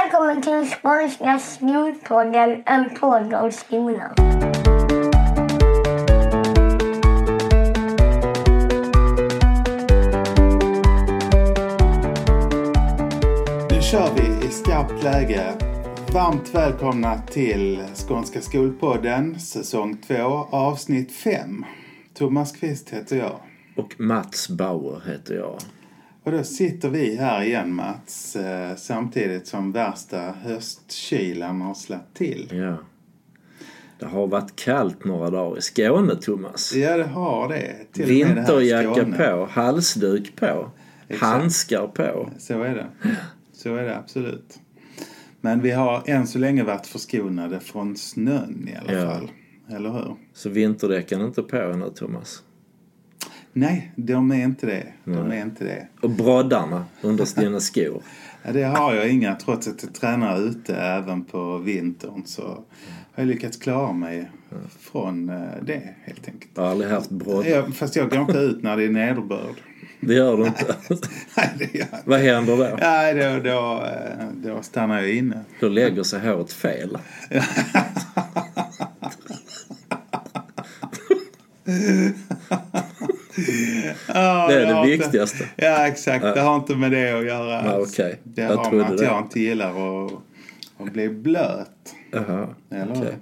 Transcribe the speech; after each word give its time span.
Välkommen 0.00 0.42
till 0.42 0.70
Skånska 0.70 1.38
skolpodden, 1.38 2.62
en 2.66 2.90
podd 3.00 3.34
om 3.34 3.52
skolan. 3.52 4.14
Nu 13.70 13.82
kör 13.82 14.10
vi 14.16 14.46
i 14.46 14.50
skarpt 14.50 15.04
läge. 15.04 15.54
Varmt 16.12 16.54
välkomna 16.54 17.18
till 17.18 17.82
Skånska 18.08 18.40
skolpodden, 18.40 19.40
säsong 19.40 19.96
2, 19.96 20.14
avsnitt 20.50 21.12
5. 21.12 21.64
Thomas 22.14 22.52
Kvist 22.52 22.90
heter 22.90 23.16
jag. 23.16 23.40
Och 23.76 24.00
Mats 24.00 24.48
Bauer 24.48 25.02
heter 25.06 25.34
jag. 25.34 25.58
Och 26.24 26.32
då 26.32 26.44
sitter 26.44 26.88
vi 26.90 27.16
här 27.16 27.42
igen 27.42 27.74
Mats, 27.74 28.36
eh, 28.36 28.76
samtidigt 28.76 29.46
som 29.46 29.72
värsta 29.72 30.18
höstkylan 30.42 31.60
har 31.60 31.74
släppt 31.74 32.16
till. 32.16 32.48
Ja. 32.52 32.76
Det 33.98 34.06
har 34.06 34.26
varit 34.26 34.56
kallt 34.56 35.04
några 35.04 35.30
dagar 35.30 35.58
i 35.58 35.62
Skåne, 35.62 36.14
Thomas. 36.16 36.74
Ja, 36.74 36.96
det 36.96 37.04
har 37.04 37.48
det. 37.48 37.74
Till 37.92 38.04
Vinterjacka 38.06 39.04
på, 39.04 39.48
halsduk 39.50 40.36
på, 40.36 40.70
Exakt. 41.08 41.32
handskar 41.32 41.86
på. 41.86 42.30
Så 42.38 42.62
är 42.62 42.74
det. 42.74 42.86
Så 43.52 43.74
är 43.76 43.82
det 43.82 43.96
absolut. 43.96 44.58
Men 45.40 45.60
vi 45.60 45.70
har 45.70 46.02
än 46.06 46.26
så 46.26 46.38
länge 46.38 46.62
varit 46.62 46.86
förskonade 46.86 47.60
från 47.60 47.96
snön 47.96 48.68
i 48.72 48.76
alla 48.76 48.92
Ja. 49.00 49.10
fall. 49.10 49.30
Eller 49.76 49.90
hur? 49.90 50.16
Så 50.34 50.48
vinterdäcken 50.48 51.20
är 51.20 51.24
inte 51.26 51.42
på 51.42 51.56
nu, 51.76 51.90
Thomas. 51.94 52.42
Nej, 53.52 53.92
de 53.96 54.30
är 54.30 54.44
inte 54.44 54.66
det. 54.66 54.86
De 55.04 55.30
är 55.30 55.42
inte 55.42 55.64
det. 55.64 55.86
Och 56.00 56.10
broddarna 56.10 56.84
under 57.02 57.40
dina 57.40 57.60
skor. 57.60 58.02
Ja, 58.42 58.52
det 58.52 58.62
har 58.62 58.94
jag 58.94 59.08
inga 59.08 59.34
trots 59.34 59.68
att 59.68 59.82
jag 59.82 59.94
tränar 59.94 60.40
ute 60.40 60.76
även 60.76 61.24
på 61.24 61.58
vintern 61.58 62.22
så 62.26 62.42
har 62.42 62.64
jag 63.14 63.26
lyckats 63.26 63.56
klara 63.56 63.92
mig 63.92 64.30
från 64.80 65.28
eh, 65.28 65.36
det 65.62 65.94
helt 66.04 66.28
enkelt. 66.28 66.50
Jag 66.54 66.62
har 66.62 66.70
aldrig 66.70 66.90
haft 66.90 67.10
broddar. 67.10 67.50
Ja, 67.50 67.66
fast 67.72 67.96
jag 67.96 68.10
går 68.10 68.20
inte 68.20 68.38
ut 68.38 68.62
när 68.62 68.76
det 68.76 68.84
är 68.84 68.90
nederbörd. 68.90 69.54
Det 70.00 70.14
gör 70.14 70.36
du 70.36 70.46
inte. 70.46 70.76
Nej, 71.36 71.50
det 71.58 71.74
gör 71.74 71.84
inte. 71.84 72.02
Vad 72.04 72.20
händer 72.20 72.56
då? 72.56 72.76
Nej, 72.80 73.14
då, 73.14 73.50
då, 73.50 73.84
eh, 73.84 74.26
då 74.34 74.62
stannar 74.62 75.00
jag 75.00 75.14
inne. 75.14 75.40
Då 75.60 75.68
lägger 75.68 76.02
sig 76.02 76.20
håret 76.20 76.52
fel. 76.52 76.98
Ja, 84.08 84.46
Det 84.48 84.54
är 84.62 84.66
det 84.66 84.72
har 84.72 84.84
inte- 84.86 85.04
viktigaste. 85.04 85.48
Ja, 85.56 85.86
exakt. 85.86 86.24
Det 86.34 86.40
har 86.40 86.56
inte 86.56 86.76
med 86.76 86.92
det 86.92 87.18
att 87.18 87.24
göra. 87.24 87.60
Alls. 87.60 87.92
okej. 87.92 88.18
Det 88.24 88.42
Jag 88.42 88.56
har 88.56 88.72
med 88.72 88.86
att 88.86 88.98
det. 88.98 89.04
jag 89.04 89.20
inte 89.22 89.40
gillar 89.40 90.04
att, 90.06 90.12
att 90.78 90.92
bli 90.92 91.08
blöt. 91.08 91.94
Jaha, 92.10 92.48
Eller 92.70 92.94
hur? 92.94 93.16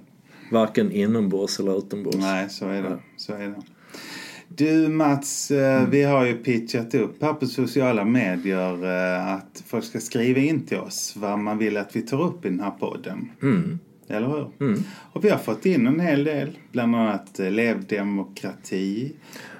Varken 0.51 0.91
inombords 0.91 1.59
eller 1.59 1.77
utombords. 1.77 2.17
Nej, 2.17 2.49
så 2.49 2.67
är 2.69 2.81
det. 2.81 2.97
Så 3.17 3.33
är 3.33 3.39
det. 3.47 3.53
Du 4.47 4.87
Mats, 4.87 5.51
eh, 5.51 5.87
vi 5.89 6.03
har 6.03 6.25
ju 6.25 6.33
pitchat 6.33 6.95
upp 6.95 7.21
här 7.23 7.33
på 7.33 7.45
sociala 7.47 8.05
medier 8.05 8.85
eh, 9.17 9.33
att 9.33 9.63
folk 9.67 9.83
ska 9.85 9.99
skriva 9.99 10.39
in 10.39 10.65
till 10.65 10.77
oss 10.77 11.13
vad 11.17 11.39
man 11.39 11.57
vill 11.57 11.77
att 11.77 11.95
vi 11.95 12.01
tar 12.01 12.21
upp 12.21 12.45
i 12.45 12.49
den 12.49 12.59
här 12.59 12.71
podden. 12.71 13.29
Mm. 13.41 13.79
Eller 14.11 14.27
hur? 14.27 14.47
Och 15.13 15.25
vi 15.25 15.29
har 15.29 15.37
fått 15.37 15.65
in 15.65 15.87
en 15.87 15.99
hel 15.99 16.23
del. 16.23 16.57
Bland 16.71 16.95
annat 16.95 17.39
elevdemokrati. 17.39 19.13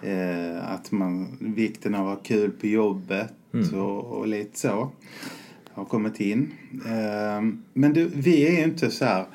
Eh, 0.03 0.71
att 0.71 0.91
man, 0.91 1.37
vikten 1.39 1.95
av 1.95 2.07
att 2.07 2.17
ha 2.17 2.23
kul 2.23 2.51
på 2.51 2.67
jobbet 2.67 3.33
och, 3.73 4.05
och 4.05 4.27
lite 4.27 4.59
så. 4.59 4.91
Har 5.73 5.85
kommit 5.85 6.19
in. 6.19 6.53
Eh, 6.85 7.41
men 7.73 7.93
du, 7.93 8.11
vi 8.15 8.47
är 8.47 8.51
ju 8.51 8.63
inte 8.63 8.91
så 8.91 9.05
här. 9.05 9.25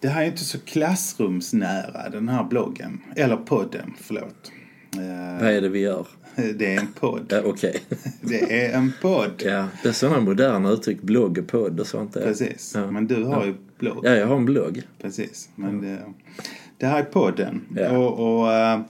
Det 0.00 0.08
här 0.08 0.22
är 0.22 0.26
inte 0.26 0.44
så 0.44 0.60
klassrumsnära 0.60 2.08
den 2.10 2.28
här 2.28 2.44
bloggen. 2.44 3.00
Eller 3.16 3.36
podden, 3.36 3.92
förlåt. 4.00 4.52
Eh, 4.96 5.40
Vad 5.42 5.50
är 5.50 5.60
det 5.60 5.68
vi 5.68 5.78
gör? 5.78 6.06
det 6.54 6.74
är 6.74 6.80
en 6.80 6.92
podd. 6.92 7.26
Ja, 7.28 7.42
Okej. 7.44 7.80
Det 8.20 8.66
är 8.66 8.76
en 8.76 8.92
podd. 9.02 9.42
Ja, 9.44 9.68
det 9.82 9.88
är 9.88 9.92
sådana 9.92 10.20
moderna 10.20 10.70
uttryck. 10.70 11.02
Blogg 11.02 11.38
och 11.38 11.46
podd 11.46 11.80
och 11.80 11.86
sånt. 11.86 12.14
Där. 12.14 12.22
Precis. 12.22 12.72
Ja. 12.74 12.90
Men 12.90 13.06
du 13.06 13.24
har 13.24 13.44
ju 13.44 13.54
blogg. 13.78 14.06
Ja, 14.06 14.10
jag 14.10 14.26
har 14.26 14.36
en 14.36 14.44
blogg. 14.44 14.82
Precis. 15.02 15.48
Men 15.54 15.80
det, 15.80 16.02
det 16.76 16.86
här 16.86 16.98
är 16.98 17.04
podden. 17.04 17.60
Ja. 17.76 17.98
Och, 17.98 18.40
och 18.42 18.52
eh, 18.52 18.80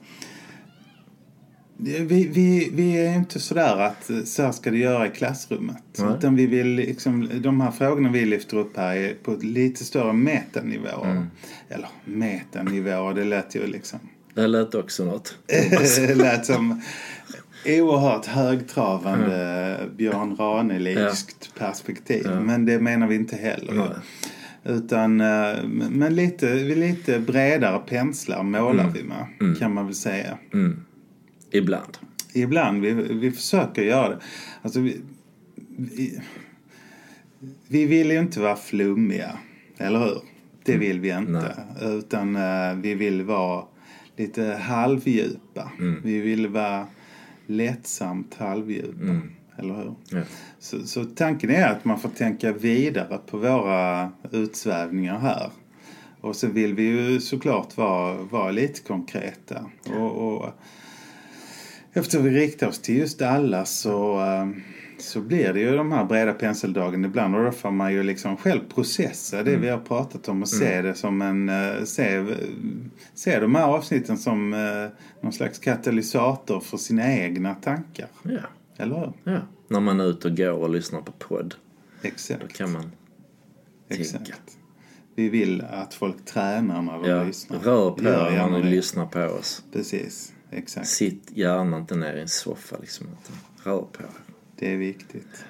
vi, 1.77 2.29
vi, 2.29 2.71
vi 2.73 3.07
är 3.07 3.15
inte 3.15 3.41
sådär 3.41 3.77
att 3.77 4.11
eh, 4.11 4.23
så 4.23 4.43
här 4.43 4.53
ska 4.53 4.71
det 4.71 4.79
göra 4.79 5.07
i 5.07 5.11
klassrummet. 5.11 5.83
Nej. 5.99 6.15
Utan 6.19 6.37
vi 6.37 6.47
vill 6.47 6.67
liksom, 6.67 7.31
de 7.43 7.61
här 7.61 7.71
frågorna 7.71 8.11
vi 8.11 8.25
lyfter 8.25 8.57
upp 8.57 8.77
här 8.77 8.97
är 8.97 9.15
på 9.15 9.37
lite 9.41 9.85
större 9.85 10.13
metanivåer. 10.13 11.11
Mm. 11.11 11.27
Eller 11.69 11.89
metanivåer, 12.05 13.15
det 13.15 13.25
lät 13.25 13.55
ju 13.55 13.67
liksom... 13.67 13.99
Det 14.35 14.47
lät 14.47 14.75
också 14.75 15.05
något. 15.05 15.39
det 15.47 16.15
lät 16.15 16.47
som 16.47 16.83
oerhört 17.67 18.27
högtravande 18.27 19.79
Björn 19.97 20.37
Raneligskt 20.37 21.55
perspektiv. 21.59 22.27
Men 22.41 22.67
det 22.67 22.81
menar 22.81 23.07
vi 23.07 23.15
inte 23.15 23.37
heller. 23.37 23.73
Nej. 23.75 23.89
Utan, 24.65 25.21
eh, 25.21 25.65
men 25.91 26.15
lite, 26.15 26.55
lite 26.55 27.19
bredare 27.19 27.79
penslar 27.79 28.43
målar 28.43 28.91
vi 28.95 29.03
med, 29.03 29.59
kan 29.59 29.75
man 29.75 29.87
väl 29.87 29.95
säga. 29.95 30.39
Mm. 30.53 30.85
Ibland. 31.51 31.99
Ibland, 32.35 32.83
vi, 32.83 32.93
vi 32.93 33.31
försöker 33.31 33.83
göra 33.83 34.09
det. 34.09 34.19
Alltså, 34.63 34.81
vi, 34.81 35.01
vi, 35.77 36.21
vi 37.69 37.87
vill 37.87 38.11
ju 38.11 38.19
inte 38.19 38.41
vara 38.41 38.57
flummiga, 38.57 39.39
eller 39.79 39.99
hur? 39.99 40.19
Det 40.65 40.77
vill 40.77 41.01
vi 41.01 41.11
inte. 41.11 41.55
Utan 41.81 42.37
eh, 42.37 42.75
vi 42.75 42.95
vill 42.95 43.23
vara 43.23 43.65
lite 44.17 44.45
halvdjupa. 44.45 45.73
Vi 46.05 46.21
vill 46.21 46.49
vara 46.49 46.87
lättsamt 47.47 48.35
halvdjupa. 48.35 49.21
Eller 49.59 49.75
hur? 49.75 49.95
Ja. 50.11 50.23
Så, 50.59 50.87
så 50.87 51.05
tanken 51.05 51.51
är 51.51 51.69
att 51.69 51.85
man 51.85 52.01
får 52.01 52.09
tänka 52.09 52.53
vidare 52.53 53.19
på 53.27 53.39
våra 53.39 54.13
utsvävningar 54.31 55.19
här. 55.19 55.51
Och 56.21 56.37
så 56.37 56.47
vill 56.47 56.75
vi 56.75 56.83
ju 56.83 57.21
såklart 57.21 57.77
vara, 57.77 58.15
vara 58.15 58.51
lite 58.51 58.81
konkreta. 58.81 59.65
Och, 59.97 60.35
och 60.35 60.51
eftersom 61.93 62.25
vi 62.25 62.31
riktar 62.31 62.69
oss 62.69 62.79
till 62.79 62.97
just 62.97 63.23
alla 63.23 63.65
så, 63.65 64.21
eh, 64.21 64.49
så 65.03 65.21
blir 65.21 65.53
det 65.53 65.61
ju 65.61 65.77
de 65.77 65.93
här 65.93 66.05
breda 66.05 66.33
penseldragen 66.33 67.05
ibland. 67.05 67.37
Och 67.37 67.45
då 67.45 67.53
får 67.53 67.71
man 67.71 67.93
ju 67.93 68.03
liksom 68.03 68.37
själv 68.37 68.61
processa 68.75 69.43
det 69.43 69.57
vi 69.57 69.69
har 69.69 69.79
pratat 69.79 70.29
om 70.29 70.43
och 70.43 70.49
se 70.49 70.83
det 70.83 70.95
som 70.95 71.23
en... 71.23 71.49
eh, 71.49 71.85
Se, 71.85 72.25
se 73.15 73.41
de 73.41 73.55
här 73.55 73.65
avsnitten 73.65 74.19
som 74.19 74.55
eh, 74.55 74.89
någon 75.21 75.33
slags 75.33 75.59
katalysator 75.59 76.61
för 76.61 76.77
sina 76.77 77.13
egna 77.15 77.55
tankar. 77.55 78.09
Ja. 78.23 78.39
Eller 78.77 78.97
hur? 78.97 79.33
ja. 79.33 79.41
När 79.69 79.81
man 79.81 80.01
är 80.01 80.05
ute 80.05 80.29
och 80.29 80.37
går 80.37 80.51
och 80.53 80.71
lyssnar 80.71 81.01
på 81.01 81.13
podd. 81.13 81.55
Då 82.03 82.09
Exakt. 82.09 82.53
kan 82.57 82.73
man 82.73 82.93
Exakt. 83.89 84.25
tänka. 84.25 84.39
Vi 85.15 85.29
vill 85.29 85.61
att 85.71 85.95
folk 85.95 86.25
tränar 86.25 86.83
när 86.83 86.93
de 86.93 87.11
Ja, 87.11 87.25
lyssnar. 87.25 87.59
rör 87.59 87.91
på 87.91 88.03
er 88.05 88.37
när 88.37 88.51
ni 88.51 88.63
det. 88.63 88.69
lyssnar 88.71 89.07
på 89.07 89.21
oss. 89.21 89.63
Precis, 89.73 90.33
exakt. 90.51 90.87
Sitt 90.89 91.31
gärna 91.35 91.79
inte 91.79 91.95
ner 91.97 92.15
i 92.17 92.21
en 92.21 92.29
soffa 92.29 92.77
liksom. 92.81 93.07
Rör 93.65 93.79
på 93.83 94.03
er. 94.03 94.09
Det 94.63 94.73
är 94.73 94.77
viktigt. 94.77 95.45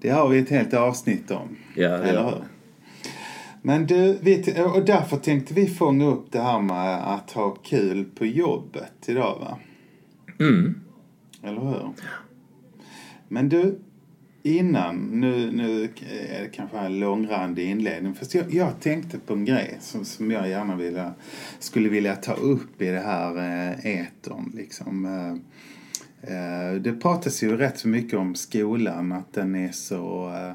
Det 0.00 0.10
har 0.10 0.28
vi 0.28 0.38
ett 0.38 0.50
helt 0.50 0.74
avsnitt 0.74 1.30
om. 1.30 1.56
Ja, 1.74 1.88
det 1.88 2.08
eller 2.08 2.24
hur? 2.24 2.44
Men 3.62 3.86
du, 3.86 4.18
vi, 4.20 4.54
och 4.74 4.84
därför 4.84 5.16
tänkte 5.16 5.54
vi 5.54 5.66
fånga 5.66 6.06
upp 6.06 6.32
det 6.32 6.40
här 6.40 6.60
med 6.60 7.14
att 7.14 7.30
ha 7.30 7.50
kul 7.50 8.04
på 8.04 8.26
jobbet 8.26 8.92
idag 9.06 9.38
va? 9.40 9.58
Mm. 10.40 10.80
Eller 11.42 11.60
hur? 11.60 11.90
Men 13.28 13.48
du, 13.48 13.78
innan, 14.42 14.96
nu, 14.96 15.50
nu 15.52 15.84
är 15.84 16.42
det 16.42 16.48
kanske 16.52 16.78
en 16.78 16.98
långrandig 16.98 17.70
inledning. 17.70 18.14
Fast 18.14 18.34
jag, 18.34 18.54
jag 18.54 18.80
tänkte 18.80 19.18
på 19.18 19.32
en 19.32 19.44
grej 19.44 19.76
som, 19.80 20.04
som 20.04 20.30
jag 20.30 20.48
gärna 20.48 20.76
vilja, 20.76 21.14
skulle 21.58 21.88
vilja 21.88 22.16
ta 22.16 22.32
upp 22.32 22.82
i 22.82 22.86
det 22.86 23.00
här 23.00 23.36
eh, 23.36 23.86
etern. 23.86 24.52
Liksom. 24.54 25.04
Eh, 25.04 25.52
det 26.80 27.00
pratas 27.02 27.42
ju 27.42 27.56
rätt 27.56 27.78
så 27.78 27.88
mycket 27.88 28.18
om 28.18 28.34
skolan, 28.34 29.12
att 29.12 29.32
den 29.32 29.54
är 29.54 29.72
så... 29.72 30.32
Eh, 30.34 30.52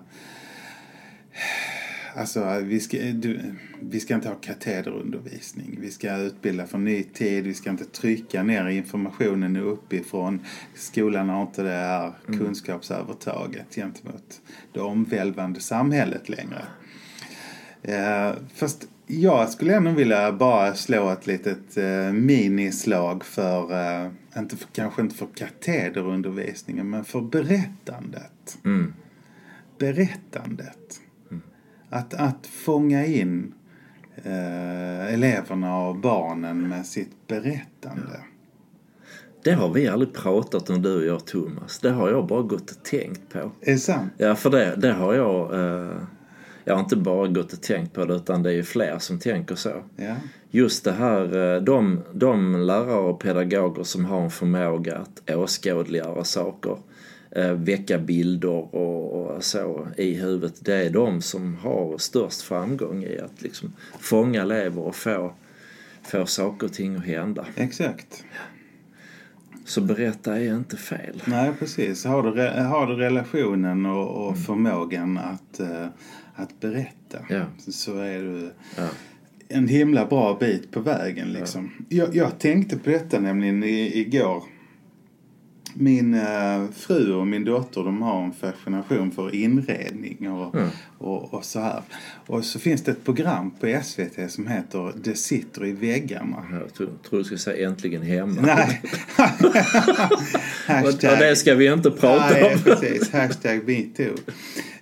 Alltså, 2.15 2.59
vi 2.63 2.79
ska, 2.79 2.97
du, 2.97 3.39
vi 3.79 3.99
ska 3.99 4.15
inte 4.15 4.27
ha 4.27 4.35
katederundervisning. 4.35 5.77
Vi 5.81 5.91
ska 5.91 6.15
utbilda 6.15 6.67
för 6.67 6.77
ny 6.77 7.03
tid. 7.03 7.43
Vi 7.43 7.53
ska 7.53 7.69
inte 7.69 7.85
trycka 7.85 8.43
ner 8.43 8.67
informationen 8.67 9.57
uppifrån. 9.57 10.39
Skolan 10.75 11.29
har 11.29 11.41
inte 11.41 11.63
det 11.63 11.69
här 11.69 12.11
kunskapsövertaget 12.25 13.75
gentemot 13.75 14.41
det 14.73 14.79
omvälvande 14.79 15.59
samhället 15.59 16.29
längre. 16.29 16.65
Eh, 17.81 18.33
fast 18.55 18.87
jag 19.07 19.49
skulle 19.49 19.75
ändå 19.75 19.91
vilja 19.91 20.31
bara 20.31 20.73
slå 20.73 21.09
ett 21.09 21.27
litet 21.27 21.77
eh, 21.77 22.13
minislag 22.13 23.25
för, 23.25 23.71
eh, 23.71 24.11
inte 24.37 24.57
för, 24.57 24.67
kanske 24.67 25.01
inte 25.01 25.15
för 25.15 25.27
katederundervisningen, 25.35 26.89
men 26.89 27.05
för 27.05 27.21
berättandet. 27.21 28.59
Mm. 28.65 28.93
Berättandet. 29.77 31.01
Att, 31.89 32.13
att 32.13 32.47
fånga 32.47 33.05
in 33.05 33.53
eh, 34.15 35.13
eleverna 35.13 35.77
och 35.77 35.95
barnen 35.95 36.69
med 36.69 36.85
sitt 36.85 37.27
berättande. 37.27 38.19
Det 39.43 39.51
har 39.51 39.73
vi 39.73 39.87
aldrig 39.87 40.13
pratat 40.13 40.69
om 40.69 40.81
du 40.81 40.95
och 40.95 41.05
jag 41.05 41.25
Thomas. 41.25 41.79
Det 41.79 41.91
har 41.91 42.09
jag 42.09 42.27
bara 42.27 42.41
gått 42.41 42.71
och 42.71 42.83
tänkt 42.83 43.29
på. 43.29 43.39
Är 43.39 43.71
det 43.71 43.77
sant? 43.77 44.13
Ja, 44.17 44.35
för 44.35 44.49
det, 44.49 44.75
det 44.75 44.93
har 44.93 45.13
jag... 45.13 45.53
Eh, 45.53 45.97
jag 46.65 46.73
har 46.73 46.79
inte 46.79 46.95
bara 46.95 47.27
gått 47.27 47.53
och 47.53 47.61
tänkt 47.61 47.93
på 47.93 48.05
det 48.05 48.13
utan 48.13 48.43
det 48.43 48.49
är 48.49 48.53
ju 48.53 48.63
fler 48.63 48.99
som 48.99 49.19
tänker 49.19 49.55
så. 49.55 49.83
Ja. 49.95 50.15
Just 50.49 50.83
det 50.83 50.91
här, 50.91 51.55
eh, 51.55 51.61
de, 51.61 52.01
de 52.13 52.61
lärare 52.61 52.99
och 52.99 53.19
pedagoger 53.19 53.83
som 53.83 54.05
har 54.05 54.21
en 54.21 54.31
förmåga 54.31 54.97
att 54.97 55.29
åskådliggöra 55.29 56.23
saker, 56.23 56.77
eh, 57.31 57.51
väcka 57.51 57.97
bilder 57.97 58.75
och, 58.75 59.35
och 59.35 59.43
så 59.43 59.87
i 59.97 60.13
huvudet, 60.13 60.65
det 60.65 60.73
är 60.75 60.89
de 60.89 61.21
som 61.21 61.55
har 61.55 61.97
störst 61.97 62.41
framgång 62.41 63.03
i 63.03 63.19
att 63.19 63.41
liksom 63.41 63.73
fånga 63.99 64.41
elever 64.41 64.81
och 64.81 64.95
få, 64.95 65.33
få 66.03 66.25
saker 66.25 66.67
och 66.67 66.73
ting 66.73 66.95
att 66.95 67.05
hända. 67.05 67.45
Exakt. 67.55 68.23
Så 69.65 69.81
berätta 69.81 70.39
är 70.39 70.55
inte 70.55 70.77
fel. 70.77 71.23
Nej, 71.25 71.51
precis. 71.59 72.05
Har 72.05 72.23
du, 72.23 72.41
har 72.63 72.87
du 72.87 72.95
relationen 72.95 73.85
och, 73.85 74.27
och 74.27 74.37
förmågan 74.37 75.17
att, 75.17 75.59
eh, 75.59 75.85
att 76.35 76.59
berätta 76.59 77.17
Ja. 77.29 77.45
så 77.71 77.97
är 77.99 78.21
du 78.21 78.51
Ja. 78.77 78.87
en 79.49 79.67
himla 79.67 80.05
bra 80.05 80.37
bit 80.39 80.71
på 80.71 80.79
vägen. 80.79 81.33
Liksom. 81.33 81.71
Jag, 81.89 82.15
jag 82.15 82.39
tänkte 82.39 82.77
på 82.77 82.89
detta 82.89 83.19
nämligen 83.19 83.63
i, 83.63 83.99
igår. 83.99 84.43
Min 85.73 86.13
eh, 86.13 86.67
fru 86.75 87.13
och 87.13 87.27
min 87.27 87.45
dotter 87.45 87.83
de 87.83 88.01
har 88.01 88.23
en 88.23 88.31
fascination 88.33 89.11
för 89.11 89.35
inredning 89.35 90.31
och, 90.31 90.55
Mm. 90.55 90.69
och, 90.97 91.33
och 91.33 91.45
så 91.45 91.59
här. 91.59 91.81
Och 92.27 92.45
så 92.45 92.59
finns 92.59 92.83
det 92.83 92.91
ett 92.91 93.03
program 93.05 93.51
på 93.51 93.79
SVT 93.83 94.31
som 94.31 94.47
heter 94.47 94.93
Det 95.03 95.15
sitter 95.15 95.65
i 95.65 95.71
väggarna. 95.71 96.45
Jag 96.51 96.73
tror, 96.73 96.89
tror 97.09 97.19
du 97.19 97.23
skulle 97.23 97.39
säga 97.39 97.69
äntligen 97.69 98.01
hemma. 98.01 98.41
Nej. 98.41 98.81
Och, 100.83 100.87
och 100.87 101.17
det 101.19 101.35
ska 101.35 101.55
vi 101.55 101.73
inte 101.73 101.91
prata 101.91 102.29
nej, 102.33 102.53
om. 102.55 102.61
precis. 102.63 103.11
Hashtag 103.11 103.67
metoo. 103.67 104.15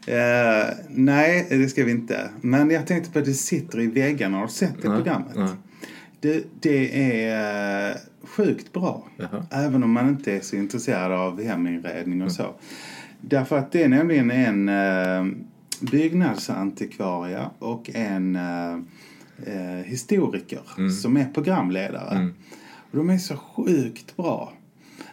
Eh, 0.07 0.69
nej, 0.89 1.47
det 1.49 1.69
ska 1.69 1.85
vi 1.85 1.91
inte. 1.91 2.29
Men 2.41 2.69
jag 2.69 2.87
tänkte 2.87 3.11
på 3.11 3.19
att 3.19 3.25
det 3.25 3.33
sitter 3.33 3.79
i 3.79 3.87
väggarna. 3.87 4.37
Har 4.37 4.45
du 4.45 4.51
sett 4.51 4.81
det 4.81 4.87
Nej, 4.89 4.97
programmet? 4.97 5.31
nej. 5.35 5.49
Det, 6.19 6.43
det 6.59 7.13
är 7.13 7.89
eh, 7.89 7.95
sjukt 8.23 8.73
bra. 8.73 9.07
Jaha. 9.17 9.45
Även 9.51 9.83
om 9.83 9.91
man 9.91 10.09
inte 10.09 10.31
är 10.33 10.41
så 10.41 10.55
intresserad 10.55 11.11
av 11.11 11.43
heminredning 11.43 12.13
Mm. 12.15 12.25
och 12.27 12.31
så. 12.31 12.55
Därför 13.21 13.57
att 13.57 13.71
det 13.71 13.83
är 13.83 13.87
nämligen 13.87 14.31
en 14.31 14.69
eh, 14.69 15.25
byggnadsantikvarie 15.91 17.41
och 17.59 17.89
en 17.93 18.35
eh, 18.35 18.73
eh, 19.45 19.83
historiker 19.85 20.61
Mm. 20.77 20.91
som 20.91 21.17
är 21.17 21.25
programledare. 21.25 22.29
Och 22.91 22.97
de 22.97 23.09
är 23.09 23.17
så 23.17 23.37
sjukt 23.37 24.17
bra. 24.17 24.53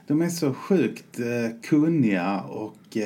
De 0.06 0.22
är 0.22 0.28
så 0.28 0.54
sjukt 0.54 1.20
kunniga 1.68 2.40
och 2.40 2.96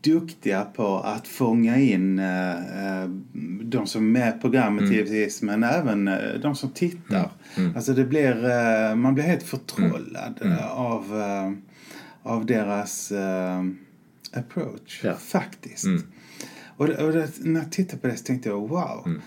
duktiga 0.00 0.64
på 0.64 0.98
att 0.98 1.28
fånga 1.28 1.78
in 1.78 2.18
eh, 2.18 3.02
eh, 3.02 3.08
de 3.62 3.86
som 3.86 4.02
är 4.16 4.20
med 4.20 4.36
i 4.36 4.40
programmet 4.40 4.90
givetvis 4.92 5.42
men 5.42 5.62
även 5.64 6.08
eh, 6.08 6.34
de 6.42 6.54
som 6.56 6.70
tittar. 6.70 7.30
Alltså 7.76 7.92
det 7.92 8.04
blir, 8.04 8.44
eh, 8.44 8.94
man 8.94 9.14
blir 9.14 9.24
helt 9.24 9.42
förtrollad 9.42 10.40
eh, 10.44 10.70
av, 10.72 11.20
eh, 11.20 11.52
av 12.22 12.46
deras 12.46 13.12
approach 14.32 15.00
Ja. 15.04 15.14
faktiskt. 15.14 15.86
Och, 16.76 16.86
det, 16.86 17.04
och 17.04 17.12
det, 17.12 17.28
när 17.40 17.60
jag 17.60 17.72
tittade 17.72 17.98
på 18.02 18.06
det 18.06 18.16
så 18.16 18.24
tänkte 18.24 18.48
jag 18.48 18.68
wow. 18.68 19.20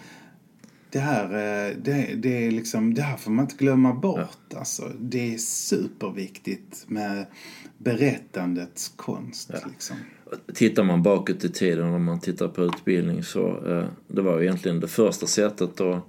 Det 0.90 1.00
här, 1.00 1.30
det, 1.84 2.16
det, 2.16 2.48
är 2.48 2.52
liksom, 2.52 2.94
det 2.94 3.02
här 3.02 3.18
får 3.18 3.32
man 3.32 3.46
inte 3.46 3.56
glömma 3.56 3.94
bort. 3.94 4.54
Alltså, 4.56 4.92
det 5.00 5.34
är 5.34 5.38
superviktigt 5.38 6.86
med 6.88 7.26
berättandets 7.78 8.94
konst. 8.96 9.52
Liksom. 9.72 9.98
Tittar 10.54 10.84
man 10.84 11.04
bakåt 11.04 11.44
i 11.44 11.50
tiden 11.50 11.94
om 11.94 12.04
man 12.04 12.20
tittar 12.20 12.48
på 12.48 12.64
utbildning 12.64 13.24
så 13.24 13.48
eh, 13.68 13.86
det 14.08 14.22
var 14.22 14.38
ju 14.38 14.44
egentligen 14.44 14.80
det 14.80 14.88
första 14.88 15.28
sättet 15.28 15.82
att 15.82 16.04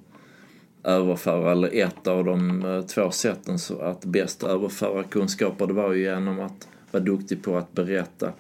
överföra, 0.85 1.53
eller 1.53 1.71
ett 1.75 2.07
av 2.07 2.25
de 2.25 2.65
eh, 2.65 2.83
två 2.83 3.11
sätten 3.11 3.59
så 3.59 3.81
att 3.81 4.05
bäst 4.05 4.43
överföra 4.43 5.05
kunskaper 5.05 5.67
det 5.67 5.73
var 5.73 5.93
ju 5.93 6.03
genom 6.03 6.41
att 6.41 6.69
vara 6.91 7.03
duktig 7.03 7.43
på 7.43 7.57
att 7.57 7.73
berätta 7.73 8.33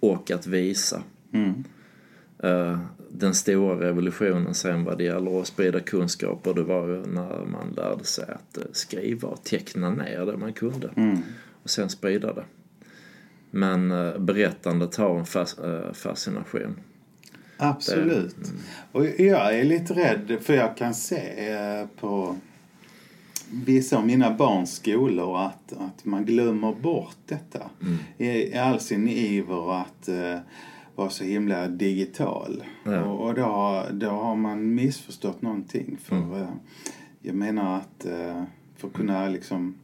och 0.00 0.30
att 0.30 0.46
visa. 0.46 1.02
Mm. 1.32 1.64
Eh, 2.42 2.78
den 3.08 3.34
stora 3.34 3.80
revolutionen 3.80 4.54
sen 4.54 4.84
vad 4.84 4.98
det 4.98 5.04
gäller 5.04 5.40
att 5.40 5.46
sprida 5.46 5.80
kunskaper 5.80 6.54
det 6.54 6.62
var 6.62 6.88
ju 6.88 7.06
när 7.06 7.44
man 7.44 7.74
lärde 7.76 8.04
sig 8.04 8.24
att 8.28 8.76
skriva 8.76 9.28
och 9.28 9.44
teckna 9.44 9.90
ner 9.90 10.26
det 10.26 10.36
man 10.36 10.52
kunde 10.52 10.90
Mm. 10.96 11.18
och 11.62 11.70
sen 11.70 11.88
sprida 11.88 12.32
det. 12.32 12.44
Men 13.50 13.90
eh, 13.90 14.18
berättandet 14.18 14.96
har 14.96 15.18
en 15.18 15.26
fas, 15.26 15.58
eh, 15.58 15.92
fascination. 15.92 16.80
Absolut. 17.56 18.36
Och 18.92 19.06
jag 19.06 19.58
är 19.58 19.64
lite 19.64 19.94
rädd 19.94 20.38
för 20.42 20.54
jag 20.54 20.76
kan 20.76 20.94
se 20.94 21.50
eh, 21.52 21.86
på 22.00 22.36
vissa 23.52 23.96
av 23.96 24.06
mina 24.06 24.34
barns 24.34 24.74
skolor 24.74 25.38
att, 25.38 25.72
att 25.72 26.04
man 26.04 26.24
glömmer 26.24 26.74
bort 26.74 27.16
detta. 27.26 27.70
I, 28.18 28.26
I 28.26 28.54
all 28.54 28.80
sin 28.80 29.08
iver 29.08 29.80
att 29.80 30.08
vara 30.94 31.10
så 31.10 31.24
himla 31.24 31.68
digital. 31.68 32.64
Ja. 32.84 33.04
Och, 33.04 33.26
och 33.26 33.34
då, 33.34 33.84
då 33.92 34.10
har 34.10 34.36
man 34.36 34.74
missförstått 34.74 35.42
någonting. 35.42 35.98
För 36.02 36.40
eh, 36.40 36.48
jag 37.22 37.34
menar 37.34 37.76
att 37.76 38.06
för 38.76 38.88
att 38.88 38.94
kunna 38.94 39.28
liksom 39.28 39.74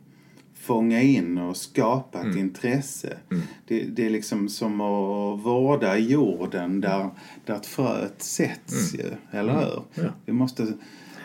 fånga 0.67 1.03
in 1.03 1.39
och 1.39 1.57
skapa 1.57 2.21
ett 2.21 2.37
intresse. 2.37 3.19
Det, 3.67 3.83
det 3.83 4.07
är 4.07 4.11
liksom 4.11 4.49
som 4.49 4.81
att 4.81 5.45
vårda 5.45 5.99
jorden 5.99 6.81
där, 6.81 7.11
där 7.45 7.55
ett 7.55 7.67
fröet 7.67 8.23
sätts 8.23 8.95
ju, 8.95 9.11
eller 9.31 9.55
hur? 9.55 9.83
Ja. 9.95 10.11
Vi, 10.25 10.33
måste, 10.33 10.73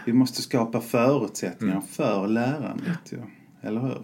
vi 0.05 0.13
måste 0.13 0.41
skapa 0.41 0.81
förutsättningar 0.81 1.81
för 1.81 2.27
lärandet 2.27 3.11
ju, 3.11 3.17
eller 3.61 3.81
hur? 3.81 3.97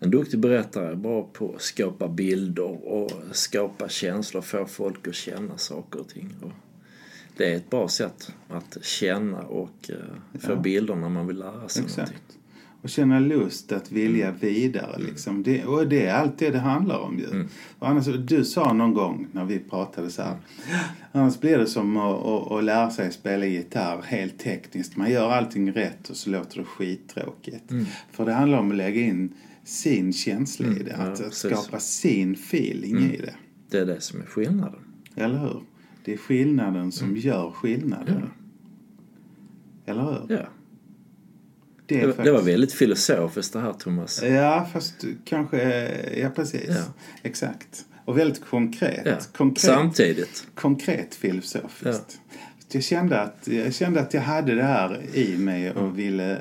En 0.00 0.10
duktig 0.10 0.40
berättare 0.40 0.90
är 0.90 0.94
bra 0.94 1.22
på 1.32 1.54
att 1.54 1.62
skapa 1.62 2.08
bilder 2.08 2.88
och 2.88 3.12
skapa 3.32 3.88
känslor, 3.88 4.40
få 4.42 4.66
folk 4.66 5.08
att 5.08 5.14
känna 5.14 5.58
saker 5.58 6.00
och 6.00 6.08
ting. 6.08 6.34
Och 6.42 6.52
det 7.36 7.52
är 7.52 7.56
ett 7.56 7.70
bra 7.70 7.88
sätt 7.88 8.32
att 8.48 8.84
känna 8.84 9.42
och 9.42 9.90
eh, 9.90 10.40
få 10.40 10.56
bilder 10.56 10.94
när 10.94 11.08
man 11.08 11.26
vill 11.26 11.38
lära 11.38 11.68
sig 11.68 11.82
någonting. 11.82 12.18
Och 12.82 12.88
känna 12.90 13.20
lust 13.20 13.72
att 13.72 13.92
vilja 13.92 14.30
vidare 14.40 14.98
liksom. 14.98 15.42
Det, 15.42 15.64
och 15.64 15.88
det 15.88 16.06
är 16.06 16.14
allt 16.14 16.38
det 16.38 16.50
det 16.50 16.58
handlar 16.58 16.98
om 16.98 17.18
ju. 17.18 17.48
Och 17.78 17.88
annars, 17.88 18.06
du 18.06 18.44
sa 18.44 18.72
någon 18.72 18.94
gång 18.94 19.26
när 19.32 19.44
vi 19.44 19.58
pratade 19.58 20.10
så 20.10 20.22
här. 20.22 20.36
Annars 21.12 21.40
blir 21.40 21.58
det 21.58 21.66
som 21.66 21.96
att, 21.96 22.24
att, 22.26 22.52
att 22.52 22.64
lära 22.64 22.90
sig 22.90 23.12
spela 23.12 23.46
gitarr 23.46 24.02
helt 24.02 24.38
tekniskt. 24.38 24.96
Man 24.96 25.10
gör 25.10 25.30
allting 25.30 25.72
rätt 25.72 26.08
och 26.10 26.16
så 26.16 26.30
låter 26.30 26.58
det 26.58 26.64
skittråkigt. 26.64 27.72
För 28.12 28.24
det 28.26 28.32
handlar 28.32 28.58
om 28.58 28.70
att 28.70 28.76
lägga 28.76 29.00
in 29.00 29.34
sin 29.64 30.12
känsla 30.12 30.66
i 30.66 30.82
det. 30.82 30.94
ja, 30.98 31.02
Att, 31.02 31.12
att 31.12 31.18
precis. 31.18 31.50
skapa 31.50 31.78
sin 31.80 32.32
feeling 32.32 32.98
i 32.98 33.16
det. 33.16 33.34
Det 33.70 33.78
är 33.78 33.86
det 33.86 34.00
som 34.00 34.20
är 34.20 34.24
skillnaden. 34.26 34.80
Eller 35.14 35.38
hur? 35.38 35.62
Det 36.04 36.12
är 36.12 36.16
skillnaden 36.16 36.92
som 36.92 37.16
gör 37.16 37.50
skillnaden. 37.50 38.30
Eller 39.86 40.02
hur? 40.02 40.36
Ja. 40.36 40.46
Det, 41.86 42.00
Det, 42.00 42.06
var- 42.06 42.24
det 42.24 42.32
var 42.32 42.42
väldigt 42.42 42.72
filosofiskt 42.72 43.52
det 43.52 43.60
här 43.60 43.72
Thomas. 43.72 44.22
Ja, 44.22 44.68
fast 44.72 45.04
kanske... 45.24 45.88
Ja, 46.20 46.30
precis. 46.30 46.68
Ja. 46.68 46.84
Exakt. 47.22 47.84
Och 48.04 48.18
väldigt 48.18 48.44
konkret. 48.44 49.02
Ja. 49.04 49.18
Konkret, 49.36 49.60
Samtidigt. 49.64 50.46
konkret 50.54 51.14
filosofiskt. 51.14 52.20
Jag, 52.70 52.82
kände 52.82 53.20
att, 53.20 53.48
jag 53.48 53.74
kände 53.74 54.00
att 54.00 54.14
jag 54.14 54.20
hade 54.20 54.54
det 54.54 54.62
här 54.62 55.00
i 55.16 55.38
mig 55.38 55.70
och 55.70 55.80
Mm. 55.82 55.94
ville 55.96 56.38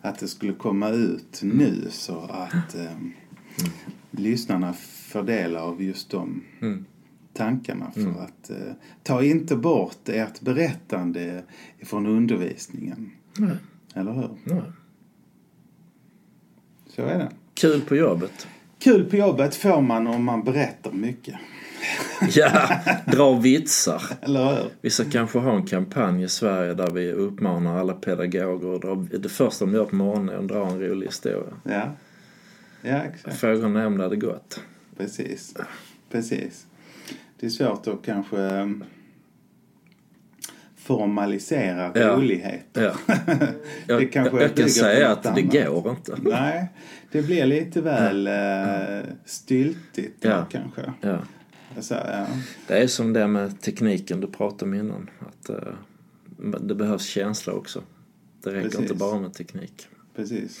att 0.00 0.18
det 0.18 0.28
skulle 0.28 0.52
komma 0.52 0.90
ut 0.90 1.40
nu 1.42 1.74
så 1.90 2.18
att 2.18 2.74
eh, 2.74 2.90
lyssnarna 4.10 4.72
får 5.08 5.22
del 5.22 5.56
av 5.56 5.82
just 5.82 6.10
de 6.10 6.42
Mm. 6.60 6.84
tankarna. 7.34 7.90
För 7.94 8.22
att 8.22 8.50
eh, 8.50 8.56
ta 9.02 9.22
inte 9.22 9.56
bort 9.56 10.08
ert 10.08 10.40
berättande 10.40 11.42
från 11.82 12.06
undervisningen. 12.06 13.10
Eller 13.94 14.12
hur? 14.12 14.30
Så 16.96 17.02
är 17.02 17.18
det. 17.18 17.28
Kul 17.54 17.80
på 17.80 17.96
jobbet. 17.96 18.46
Kul 18.78 19.04
på 19.04 19.16
jobbet 19.16 19.54
får 19.54 19.80
man 19.80 20.06
om 20.06 20.24
man 20.24 20.44
berättar 20.44 20.92
mycket. 20.92 21.34
Ja, 22.34 22.78
dra 23.06 23.34
vitsar. 23.38 24.02
Eller 24.22 24.54
hur? 24.54 24.70
Vi 24.80 24.90
ska 24.90 25.04
kanske 25.04 25.38
ha 25.38 25.56
en 25.56 25.66
kampanj 25.66 26.24
i 26.24 26.28
Sverige 26.28 26.74
där 26.74 26.90
vi 26.90 27.12
uppmanar 27.12 27.78
alla 27.78 27.92
pedagoger 27.92 28.74
att 28.74 28.82
dra, 28.82 29.18
det 29.18 29.28
första 29.28 29.64
de 29.64 29.74
gör 29.74 29.84
på 29.84 29.96
morgonen 29.96 30.28
är 30.28 30.38
att 30.38 30.48
dra 30.48 30.66
en 30.66 30.80
rolig 30.80 31.06
historia. 31.06 31.54
Ja. 31.62 31.92
Ja, 32.82 32.96
exakt. 32.96 33.36
Frågan 33.36 33.76
är 33.76 33.86
om 33.86 33.98
det 33.98 34.04
hade 34.04 34.16
gått. 34.16 34.60
Precis. 34.96 35.54
Precis. 36.10 36.66
Det 37.40 37.46
är 37.46 37.50
svårt 37.50 37.86
att 37.86 38.02
kanske... 38.04 38.36
formalisera 40.84 41.92
Ja. 41.94 42.08
rolighet. 42.16 42.66
Ja. 42.72 42.92
Jag, 43.86 44.00
Det 44.00 44.06
kanske 44.06 44.36
jag, 44.36 44.42
jag 44.42 44.56
kan 44.56 44.68
säga 44.70 45.12
att 45.12 45.22
det 45.22 45.28
annat. 45.28 45.52
går 45.52 45.90
inte. 45.90 46.16
Nej, 46.22 46.68
det 47.12 47.22
blir 47.22 47.46
lite 47.46 47.80
väl 47.80 48.26
eh, 48.26 49.10
styltigt 49.24 50.16
Ja. 50.24 50.46
kanske. 50.50 50.92
Ja. 51.00 51.18
Alltså, 51.76 51.94
ja. 51.94 52.26
Det 52.66 52.82
är 52.82 52.86
som 52.86 53.12
det 53.12 53.26
med 53.26 53.60
tekniken 53.60 54.20
du 54.20 54.26
pratade 54.26 54.64
om 54.64 54.74
innan. 54.74 55.10
Att, 55.20 55.48
eh, 55.48 55.56
det 56.60 56.74
behövs 56.74 57.04
känsla 57.06 57.52
också. 57.52 57.82
Det 58.42 58.50
räcker 58.50 58.62
Precis. 58.62 58.80
inte 58.80 58.94
bara 58.94 59.20
med 59.20 59.34
teknik. 59.34 59.86
Precis. 60.16 60.60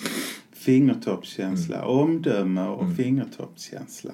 Fingertoppskänsla, 0.52 1.76
Mm. 1.76 1.88
omdöme 1.88 2.60
och 2.66 2.96
fingertoppskänsla. 2.96 4.12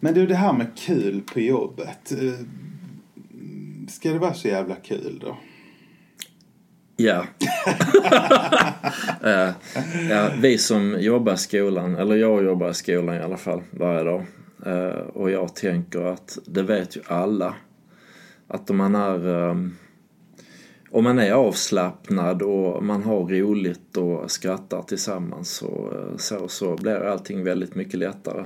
Men 0.00 0.14
du, 0.14 0.26
det 0.26 0.34
här 0.34 0.52
med 0.52 0.66
kul 0.76 1.20
på 1.32 1.40
jobbet. 1.40 2.12
Eh, 3.94 4.00
Ska 4.00 4.12
det 4.12 4.18
vara 4.18 4.34
så 4.34 4.48
jävla 4.48 4.74
kul 4.74 5.18
då? 5.20 5.36
Ja. 6.96 7.26
ja. 9.22 9.52
ja. 10.10 10.30
Vi 10.38 10.58
som 10.58 10.96
jobbar 11.00 11.34
i 11.34 11.36
skolan, 11.36 11.96
eller 11.96 12.16
jag 12.16 12.44
jobbar 12.44 12.70
i 12.70 12.74
skolan 12.74 13.14
i 13.16 13.20
alla 13.20 13.36
fall 13.36 13.62
varje 13.70 14.04
dag. 14.04 14.24
Eh, 14.66 14.98
Och 15.14 15.30
jag 15.30 15.54
tänker 15.54 16.00
att 16.00 16.38
det 16.46 16.62
vet 16.62 16.96
ju 16.96 17.00
alla. 17.06 17.54
Att 18.48 18.70
om 18.70 18.76
man 18.76 18.94
är 18.94 19.50
ehm, 19.50 19.76
om 20.90 21.04
man 21.04 21.18
är 21.18 21.32
avslappnad 21.32 22.42
och 22.42 22.84
man 22.84 23.02
har 23.02 23.28
roligt 23.28 23.96
och 23.96 24.30
skrattar 24.30 24.82
tillsammans 24.82 25.50
så, 25.50 25.92
eh, 25.92 26.16
så, 26.16 26.48
så 26.48 26.76
blir 26.76 26.96
allting 26.96 27.44
väldigt 27.44 27.74
mycket 27.74 27.98
lättare. 28.00 28.44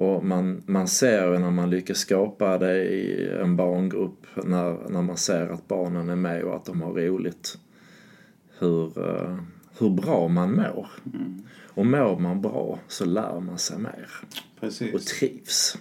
Och 0.00 0.24
man, 0.24 0.62
man 0.66 0.88
ser 0.88 1.32
ju 1.32 1.38
när 1.38 1.50
man 1.50 1.70
lyckas 1.70 1.98
skapa 1.98 2.58
det 2.58 2.84
i 2.84 3.28
en 3.42 3.56
barngrupp 3.56 4.26
när, 4.44 4.88
när 4.90 5.02
man 5.02 5.16
ser 5.16 5.48
att 5.48 5.68
barnen 5.68 6.08
är 6.08 6.16
med 6.16 6.42
och 6.42 6.56
att 6.56 6.64
de 6.64 6.82
har 6.82 6.92
roligt. 6.92 7.58
Hur, 8.58 9.08
eh, 9.08 9.36
hur 9.78 9.90
bra 9.90 10.28
man 10.28 10.54
mår. 10.54 10.86
Och 11.66 11.86
mår 11.86 12.18
man 12.18 12.42
bra 12.42 12.78
så 12.88 13.04
lär 13.04 13.40
man 13.40 13.58
sig 13.58 13.78
mer 13.78 14.08
och 14.20 14.60
Precis. 14.60 15.04
trivs. 15.04 15.78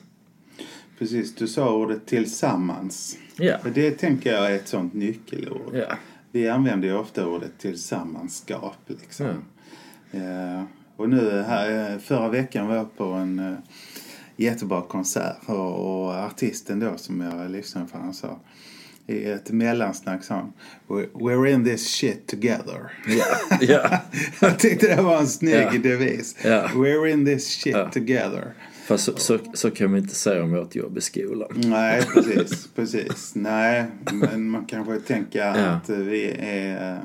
Precis, 0.97 1.35
du 1.35 1.47
sa 1.47 1.73
ordet 1.75 2.05
tillsammans. 2.05 3.17
För 3.61 3.69
Det 3.69 3.91
tänker 3.91 4.33
jag 4.33 4.51
är 4.51 4.55
ett 4.55 4.67
sånt 4.67 4.93
nyckelord. 4.93 5.75
ja, 5.75 5.95
Vi 6.31 6.49
använder 6.49 6.87
ju 6.87 6.93
ofta 6.95 7.27
ordet 7.27 7.57
tillsammanskap. 7.57 8.77
Liksom. 8.87 9.25
Eh, 10.11 10.63
och 10.95 11.09
nu 11.09 11.41
här, 11.41 11.91
eh, 11.93 11.97
förra 11.99 12.29
veckan 12.29 12.67
var 12.67 12.75
jag 12.75 12.97
på 12.97 13.03
en 13.03 13.39
eh, 13.39 13.53
jättebra 14.43 14.81
konsert 14.81 15.37
och, 15.45 16.13
artisten 16.13 16.79
då 16.79 16.97
som 16.97 17.21
jag 17.21 17.51
lyssnade 17.51 17.87
på 17.87 17.97
han 17.97 18.13
sa 18.13 18.39
i 19.07 19.25
ett 19.25 19.51
mellansnack 19.51 20.23
sa 20.23 20.33
han 20.35 20.53
"We- 20.87 21.09
We're 21.13 21.47
in 21.47 21.63
this 21.65 21.87
shit 21.87 22.27
together. 22.27 22.91
ja, 23.07 23.57
ja. 23.61 23.99
jag 24.39 24.59
tyckte 24.59 24.95
det 24.95 25.01
var 25.01 25.17
en 25.17 25.27
snygg 25.27 25.53
Ja. 25.73 25.79
devis. 25.83 26.35
Ja. 26.43 26.67
We're 26.75 27.07
in 27.07 27.25
this 27.25 27.47
shit 27.47 27.73
Ja. 27.75 27.89
together. 27.91 28.53
Fast 28.89 29.03
så, 29.05 29.17
så, 29.17 29.39
så 29.53 29.71
kan 29.71 29.93
vi 29.93 29.99
inte 29.99 30.15
säga 30.15 30.43
om 30.43 30.51
vårt 30.51 30.75
jobb 30.75 30.97
i 30.97 31.01
skolan. 31.01 31.49
Nej, 31.55 32.01
precis. 32.13 32.67
precis. 32.75 33.35
Nej, 33.35 33.85
men 34.13 34.49
man 34.49 34.65
kanske 34.65 34.99
tänker 34.99 35.39
Ja. 35.39 35.53
att 35.65 35.89
vi 35.89 36.31
är, 36.39 36.99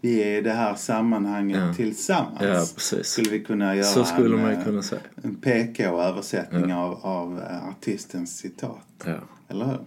vi 0.00 0.22
är 0.22 0.38
i 0.38 0.40
det 0.40 0.52
här 0.52 0.74
sammanhanget 0.74 1.58
Ja. 1.58 1.74
tillsammans. 1.74 2.42
Ja, 2.42 2.66
precis. 2.74 3.06
Skulle 3.06 3.30
vi 3.30 3.40
kunna 3.44 3.74
göra 3.76 3.84
Så 3.86 4.04
skulle 4.04 4.34
en, 4.36 4.42
man 4.42 4.50
eh, 4.52 4.64
kunna 4.64 4.82
säga. 4.82 5.00
en 5.22 5.34
PK-översättning 5.34 6.72
av, 6.72 6.94
av 7.06 7.38
eh, 7.50 7.68
artistens 7.68 8.38
citat. 8.38 8.86
Ja. 9.04 9.18
Eller 9.48 9.64
hur? 9.66 9.78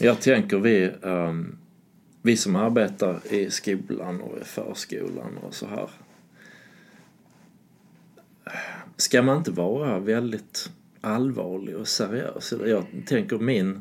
Jag 0.00 0.20
tänker 0.20 0.58
vi, 0.58 0.90
ehm, 1.02 1.56
vi 2.22 2.36
som 2.36 2.56
arbetar 2.56 3.20
i 3.30 3.50
skolan 3.50 4.20
och 4.20 4.38
i 4.40 4.44
förskolan 4.44 5.38
och 5.42 5.54
så 5.54 5.66
här. 5.66 5.90
Ska 8.96 9.22
man 9.22 9.36
inte 9.38 9.50
vara 9.50 9.98
väldigt 9.98 10.70
allvarlig 11.00 11.76
och 11.76 11.88
seriös? 11.88 12.54
Jag 12.66 12.84
tänker 13.06 13.38
min... 13.38 13.80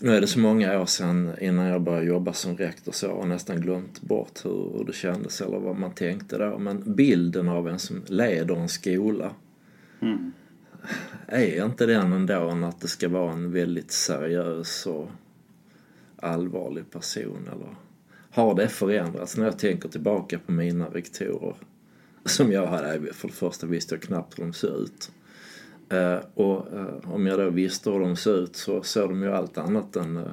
Nu 0.00 0.10
är 0.10 0.20
det 0.20 0.26
så 0.26 0.38
många 0.38 0.80
år 0.80 0.86
sedan 0.86 1.32
innan 1.40 1.66
jag 1.66 1.82
började 1.82 2.06
jobba 2.06 2.32
som 2.32 2.56
rektor 2.56 2.92
så 2.92 3.06
jag 3.06 3.16
har 3.16 3.26
nästan 3.26 3.60
glömt 3.60 4.00
bort 4.00 4.44
hur, 4.44 4.84
det 4.86 4.92
kändes 4.92 5.40
eller 5.40 5.58
vad 5.58 5.76
man 5.76 5.92
tänkte 5.94 6.38
då. 6.38 6.58
Men 6.58 6.94
bilden 6.94 7.48
av 7.48 7.68
en 7.68 7.78
som 7.78 8.02
leder 8.06 8.56
en 8.56 8.68
skola 8.68 9.30
Mm. 10.00 10.32
är 11.26 11.64
inte 11.64 11.86
den 11.86 12.12
ändå 12.12 12.48
än 12.48 12.64
att 12.64 12.80
det 12.80 12.88
ska 12.88 13.08
vara 13.08 13.32
en 13.32 13.52
väldigt 13.52 13.90
seriös 13.90 14.86
och 14.86 15.10
allvarlig 16.16 16.90
person? 16.90 17.48
Eller 17.52 17.76
har 18.30 18.54
det 18.54 18.68
förändrats? 18.68 19.36
När 19.36 19.44
jag 19.44 19.58
tänker 19.58 19.88
tillbaka 19.88 20.38
på 20.38 20.52
mina 20.52 20.86
rektorer 20.86 21.54
som 22.24 22.52
jag 22.52 22.66
hade, 22.66 23.12
för 23.12 23.28
det 23.28 23.34
första 23.34 23.66
visste 23.66 23.94
jag 23.94 24.02
knappt 24.02 24.38
hur 24.38 24.44
de 24.44 24.52
såg 24.52 24.70
ut. 24.70 25.10
Eh, 25.88 26.18
och 26.34 26.72
eh, 26.72 27.14
om 27.14 27.26
jag 27.26 27.38
då 27.38 27.50
visste 27.50 27.90
hur 27.90 28.00
de 28.00 28.16
såg 28.16 28.34
ut 28.34 28.56
så 28.56 28.82
såg 28.82 29.10
de 29.10 29.22
ju 29.22 29.32
allt 29.32 29.58
annat 29.58 29.96
än 29.96 30.16
uh, 30.16 30.30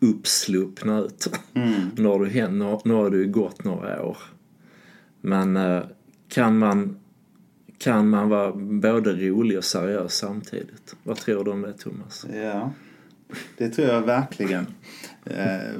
uppsluppna 0.00 0.98
ut. 0.98 1.26
nu, 1.96 2.04
har 2.04 2.18
du, 2.18 2.48
nu, 2.48 2.78
nu 2.84 2.94
har 2.94 3.10
det 3.10 3.16
ju 3.16 3.26
gått 3.26 3.64
några 3.64 4.02
år. 4.02 4.18
Men 5.20 5.56
eh, 5.56 5.82
kan 6.28 6.58
man 6.58 6.98
kan 7.78 8.08
man 8.08 8.28
vara 8.28 8.52
både 8.52 9.12
rolig 9.12 9.58
och 9.58 9.64
seriös 9.64 10.14
samtidigt? 10.14 10.96
Vad 11.02 11.16
tror 11.16 11.44
du 11.44 11.50
om 11.50 11.62
det, 11.62 11.72
Thomas? 11.72 12.26
Ja, 12.34 12.72
det 13.56 13.68
tror 13.68 13.88
jag 13.88 14.02
verkligen. 14.02 14.66
Eh, 15.30 15.74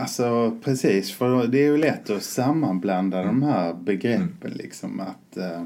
alltså 0.00 0.58
precis, 0.64 1.12
för 1.12 1.46
det 1.46 1.58
är 1.58 1.70
ju 1.70 1.76
lätt 1.76 2.10
att 2.10 2.22
sammanblanda 2.22 3.22
de 3.22 3.42
här 3.42 3.74
begreppen 3.74 4.50
liksom 4.50 5.00
att 5.00 5.36
eh, 5.36 5.64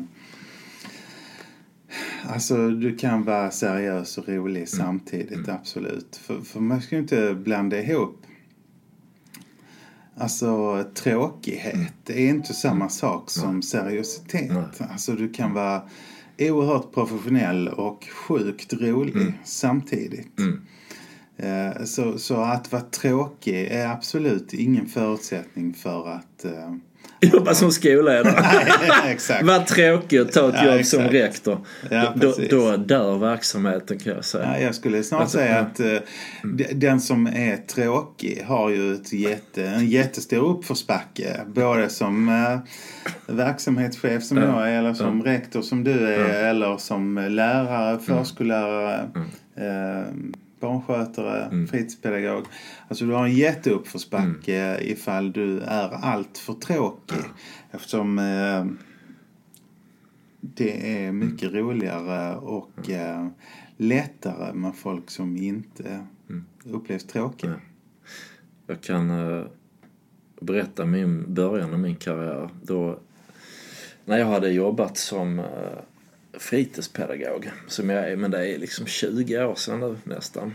Alltså 2.27 2.71
du 2.71 2.97
kan 2.97 3.25
vara 3.25 3.51
seriös 3.51 4.19
och 4.19 4.29
rolig 4.29 4.69
samtidigt, 4.69 5.49
absolut. 5.49 6.17
För, 6.17 6.41
för 6.41 6.61
man 6.61 6.83
ska 6.83 6.95
ju 6.95 7.03
inte 7.03 7.35
blanda 7.35 7.81
ihop. 7.81 8.27
Alltså 10.17 10.85
tråkighet 10.95 11.93
det 12.05 12.13
är 12.13 12.29
inte 12.29 12.55
samma 12.55 12.89
sak 12.89 13.31
som 13.31 13.63
seriositet. 13.63 14.81
Alltså 14.91 15.13
du 15.13 15.33
kan 15.33 15.55
vara 15.55 15.83
oerhört 16.39 16.93
professionell 16.93 17.69
och 17.69 18.05
sjukt 18.05 18.73
rolig 18.73 19.33
samtidigt. 19.45 20.41
Eh, 20.41 20.47
Så, 21.85 22.19
så 22.19 22.37
att 22.41 22.73
vara 22.73 22.83
tråkig 22.83 23.65
är 23.71 23.87
absolut 23.87 24.53
ingen 24.53 24.87
förutsättning 24.87 25.75
för 25.75 26.09
att... 26.09 26.45
eh, 26.45 26.75
Jobba 27.33 27.55
som 27.55 27.73
skolledare. 27.73 28.45
Exakt. 29.07 29.45
Vad 29.47 29.67
tråkigt 29.67 30.21
att 30.21 30.33
ta 30.33 30.49
ett 30.49 30.55
Ja, 30.65 30.77
jobb 30.77 30.85
som 30.85 31.01
exakt. 31.01 31.15
rektor. 31.15 31.67
Ja, 31.91 32.13
då, 32.17 32.35
då 32.51 32.77
dör 32.77 33.19
verksamheten 33.19 33.99
kan 33.99 34.13
jag 34.15 34.25
säga. 34.25 34.45
Ja, 34.59 34.59
jag 34.65 34.75
skulle 34.75 35.03
snart 35.03 35.21
Alltså, 35.21 35.39
säga 35.39 35.59
att 35.61 35.81
eh, 35.81 35.97
d- 36.57 36.69
den 36.75 37.01
som 37.01 37.27
är 37.27 37.57
tråkig 37.57 38.43
har 38.47 38.71
ju 38.71 38.95
ett 38.95 39.13
jätte, 39.13 39.67
en 39.67 39.87
jättestor 39.87 40.49
uppförsbacke. 40.59 41.41
Både 41.55 41.89
som 41.89 42.29
eh, 42.29 42.59
verksamhetschef 43.35 44.23
som 44.25 44.39
Ja. 44.39 44.45
jag 44.45 44.71
är 44.75 44.79
eller 44.79 44.95
som 44.95 45.23
rektor 45.23 45.63
som 45.63 45.85
du 45.85 46.07
är 46.15 46.45
eller 46.51 46.77
som 46.77 47.15
lärare, 47.31 47.99
förskollärare, 47.99 49.11
eh, 49.57 50.07
barnskötare, 50.63 51.67
fritidspedagog. 51.67 52.45
Alltså 52.89 53.05
du 53.05 53.13
har 53.13 53.25
en 53.25 53.35
jätteuppförsbacke 53.35 54.79
ifall 54.81 55.33
du 55.33 55.61
är 55.61 55.89
allt 55.89 56.39
för 56.39 56.53
tråkig. 56.53 57.25
Eftersom 57.71 58.19
eh, 58.19 58.67
det 60.41 61.05
är 61.05 61.13
mycket 61.13 61.53
roligare 61.53 62.37
och 62.37 62.91
eh, 62.91 63.27
lättare 63.77 64.53
med 64.53 64.77
folk 64.77 65.11
som 65.11 65.37
inte 65.37 66.07
upplevs 66.65 67.05
tråkiga. 67.05 67.61
Jag 68.67 68.81
kan 68.81 69.11
eh, 69.11 69.45
berätta 70.41 70.85
min 70.85 71.35
början 71.35 71.73
av 71.73 71.79
min 71.79 71.97
karriär. 71.97 72.49
Då, 72.63 72.99
när 74.05 74.19
jag 74.19 74.27
hade 74.27 74.51
jobbat 74.51 74.97
som 74.97 75.39
eh, 75.39 75.45
fritidspedagog, 76.33 77.51
som 77.67 77.91
jag 77.91 78.11
är, 78.11 78.17
men 78.17 78.31
det 78.31 78.49
är 78.49 78.59
liksom 78.59 78.87
20 78.87 79.45
år 79.45 79.55
sedan 79.55 79.81
nu 79.81 79.97
nästan. 80.05 80.53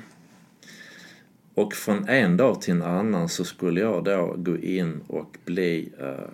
Och 1.53 1.73
från 1.73 2.07
en 2.09 2.37
dag 2.37 2.61
till 2.61 2.73
en 2.73 2.81
annan 2.81 3.29
så 3.29 3.43
skulle 3.43 3.81
jag 3.81 4.03
då 4.03 4.35
gå 4.37 4.57
in 4.57 5.01
och 5.07 5.37
bli 5.45 5.93
eh, 5.99 6.29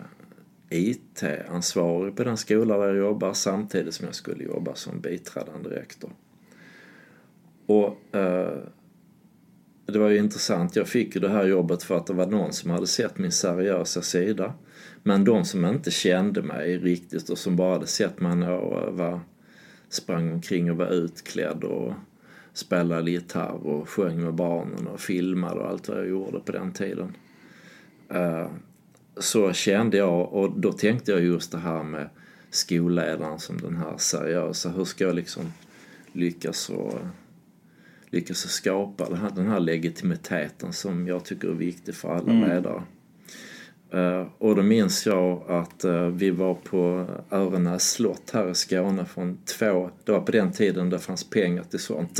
IT-ansvarig 0.70 2.16
på 2.16 2.24
den 2.24 2.38
skola 2.38 2.78
där 2.78 2.88
jag 2.88 2.98
jobbar 2.98 3.34
samtidigt 3.34 3.94
som 3.94 4.06
jag 4.06 4.16
skulle 4.16 4.44
jobba 4.44 4.76
som 4.76 5.02
biträdande 5.02 5.70
rektor. 5.70 6.12
Och 7.66 8.16
eh, 8.16 8.58
det 9.86 10.00
var 10.00 10.10
ju 10.10 10.18
intressant. 10.18 10.76
Jag 10.76 10.88
fick 10.88 11.16
ju 11.16 11.22
det 11.22 11.30
här 11.30 11.46
jobbet 11.46 11.84
för 11.84 11.98
att 11.98 12.08
det 12.08 12.14
var 12.14 12.28
någon 12.28 12.54
som 12.54 12.72
hade 12.72 12.88
sett 12.88 13.18
min 13.18 13.32
seriösa 13.32 14.02
sida. 14.02 14.54
Men 15.04 15.26
de 15.26 15.46
som 15.46 15.66
inte 15.66 15.92
kände 15.92 16.42
mig 16.42 16.78
riktigt 16.78 17.30
och 17.30 17.38
som 17.38 17.56
bara 17.56 17.74
hade 17.74 17.88
sett 17.88 18.20
mig 18.20 18.36
när 18.36 18.52
jag 18.52 18.92
var, 18.92 19.20
sprang 19.94 20.34
omkring 20.34 20.72
och 20.72 20.78
var 20.78 20.94
utklädd 20.94 21.64
och 21.64 21.94
spelade 22.54 23.12
gitarr 23.12 23.68
och 23.68 23.90
sjöng 23.90 24.24
med 24.24 24.34
barnen 24.34 24.88
och 24.88 25.00
filmade 25.00 25.60
och 25.60 25.70
allt 25.70 25.88
vad 25.88 25.98
jag 25.98 26.10
gjorde 26.10 26.40
på 26.40 26.52
den 26.52 26.74
tiden. 26.74 27.16
Eh, 28.10 28.48
så 29.18 29.54
kände 29.54 29.98
jag, 29.98 30.34
och 30.34 30.60
då 30.60 30.72
tänkte 30.72 31.12
jag 31.12 31.22
just 31.22 31.52
det 31.52 31.58
här 31.58 31.84
med 31.84 32.10
skolledaren 32.50 33.40
som 33.40 33.58
den 33.58 33.78
här 33.78 33.98
seriösa. 33.98 34.70
Hur 34.70 34.86
ska 34.86 35.04
jag 35.04 35.16
liksom 35.16 35.54
lyckas 36.12 36.70
och 36.70 36.94
lyckas 38.10 38.38
skapa 38.38 39.10
den 39.10 39.18
här, 39.18 39.32
den 39.36 39.48
här 39.48 39.60
legitimiteten 39.60 40.74
som 40.74 41.08
jag 41.08 41.26
tycker 41.26 41.48
är 41.48 41.54
viktig 41.54 41.96
för 41.96 42.16
alla 42.16 42.32
mm. 42.32 42.50
ledare. 42.50 42.84
Eh, 43.94 44.28
och 44.38 44.56
då 44.56 44.62
minns 44.62 45.06
jag 45.06 45.44
att 45.48 45.84
eh, 45.84 46.08
vi 46.08 46.30
var 46.30 46.54
på 46.54 47.06
Örenäs 47.32 47.92
slott 47.92 48.32
här 48.34 48.50
i 48.50 48.56
Skåne 48.56 49.06
från 49.06 49.38
två, 49.46 49.90
det 50.04 50.12
var 50.12 50.22
på 50.22 50.32
den 50.32 50.52
tiden 50.52 50.90
det 50.90 51.00
fanns 51.00 51.30
pengar 51.30 51.64
till 51.64 51.80
sånt. 51.80 52.20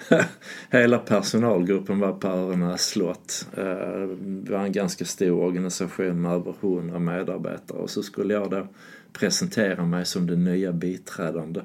Hela 0.70 0.98
personalgruppen 0.98 2.00
var 2.00 2.12
på 2.12 2.28
Örenäs 2.28 2.86
slott. 2.86 3.48
Eh, 3.56 4.08
det 4.20 4.52
var 4.52 4.60
en 4.60 4.72
ganska 4.72 5.04
stor 5.04 5.42
organisation 5.42 6.22
med 6.22 6.32
över 6.32 6.54
hundra 6.60 6.98
medarbetare 6.98 7.78
och 7.78 7.90
så 7.90 8.02
skulle 8.02 8.34
jag 8.34 8.50
då 8.50 8.66
presentera 9.12 9.84
mig 9.84 10.04
som 10.06 10.26
den 10.26 10.44
nya 10.44 10.72
biträdande 10.72 11.60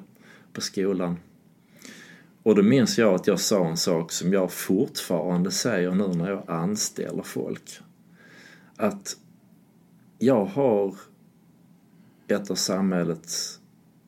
på 0.53 0.61
skolan. 0.61 1.17
Och 2.43 2.55
då 2.55 2.63
minns 2.63 2.97
jag 2.97 3.13
att 3.13 3.27
jag 3.27 3.39
sa 3.39 3.67
en 3.67 3.77
sak 3.77 4.11
som 4.11 4.33
jag 4.33 4.51
fortfarande 4.51 5.51
säger 5.51 5.91
nu 5.91 6.07
när 6.07 6.29
jag 6.29 6.43
anställer 6.47 7.23
folk. 7.23 7.81
Att 8.77 9.17
jag 10.19 10.45
har 10.45 10.95
ett 12.27 12.51
av 12.51 12.55
samhällets 12.55 13.59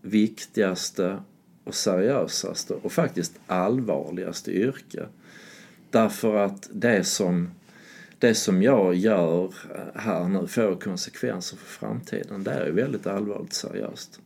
viktigaste 0.01 1.23
och 1.63 1.75
seriösaste 1.75 2.73
och 2.73 2.91
faktiskt 2.91 3.39
allvarligaste 3.47 4.51
yrke. 4.51 5.05
Därför 5.89 6.35
att 6.35 6.69
det 6.73 7.03
som, 7.03 7.51
det 8.19 8.35
som 8.35 8.63
jag 8.63 8.95
gör 8.95 9.53
här 9.95 10.27
nu 10.27 10.47
får 10.47 10.75
konsekvenser 10.75 11.57
för 11.57 11.65
framtiden. 11.65 12.43
Det 12.43 12.51
är 12.51 12.71
väldigt 12.71 13.07
allvarligt 13.07 13.53
seriöst. 13.53 14.19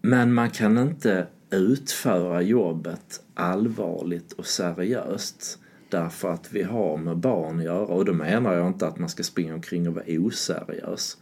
Men 0.00 0.34
man 0.34 0.50
kan 0.50 0.78
inte 0.78 1.26
utföra 1.50 2.42
jobbet 2.42 3.22
allvarligt 3.34 4.32
och 4.32 4.46
seriöst 4.46 5.58
därför 5.94 6.32
att 6.32 6.52
vi 6.52 6.62
har 6.62 6.96
med 6.96 7.16
barn 7.16 7.58
att 7.58 7.64
göra. 7.64 7.86
Och 7.86 8.04
då 8.04 8.12
menar 8.12 8.54
jag 8.54 8.66
inte 8.66 8.86
att 8.86 8.98
man 8.98 9.08
ska 9.08 9.22
springa 9.22 9.54
omkring 9.54 9.88
och 9.88 9.94
vara 9.94 10.04
oseriös 10.08 11.16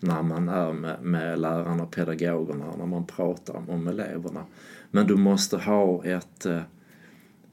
när 0.00 0.22
man 0.22 0.48
är 0.48 0.72
med, 0.72 1.02
med 1.02 1.38
lärarna 1.38 1.82
och 1.82 1.90
pedagogerna, 1.90 2.76
när 2.78 2.86
man 2.86 3.06
pratar 3.06 3.70
om 3.70 3.88
eleverna. 3.88 4.44
Men 4.90 5.06
du 5.06 5.16
måste 5.16 5.56
ha 5.56 6.04
ett, 6.04 6.46
eh, 6.46 6.62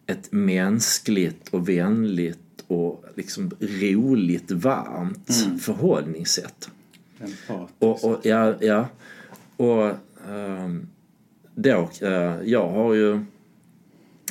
ett 0.06 0.32
mänskligt 0.32 1.50
och 1.50 1.70
vänligt 1.70 2.64
och 2.68 3.06
liksom 3.16 3.52
roligt, 3.60 4.52
varmt 4.52 5.30
mm. 5.46 5.60
förhållningssätt. 5.60 6.70
Och, 7.80 8.04
och, 8.04 8.20
ja, 8.24 8.56
ja. 8.60 8.88
Och 9.58 9.92
um, 10.30 10.88
då, 11.56 11.90
uh, 12.04 12.44
jag 12.44 12.70
har 12.70 12.94
ju 12.94 13.26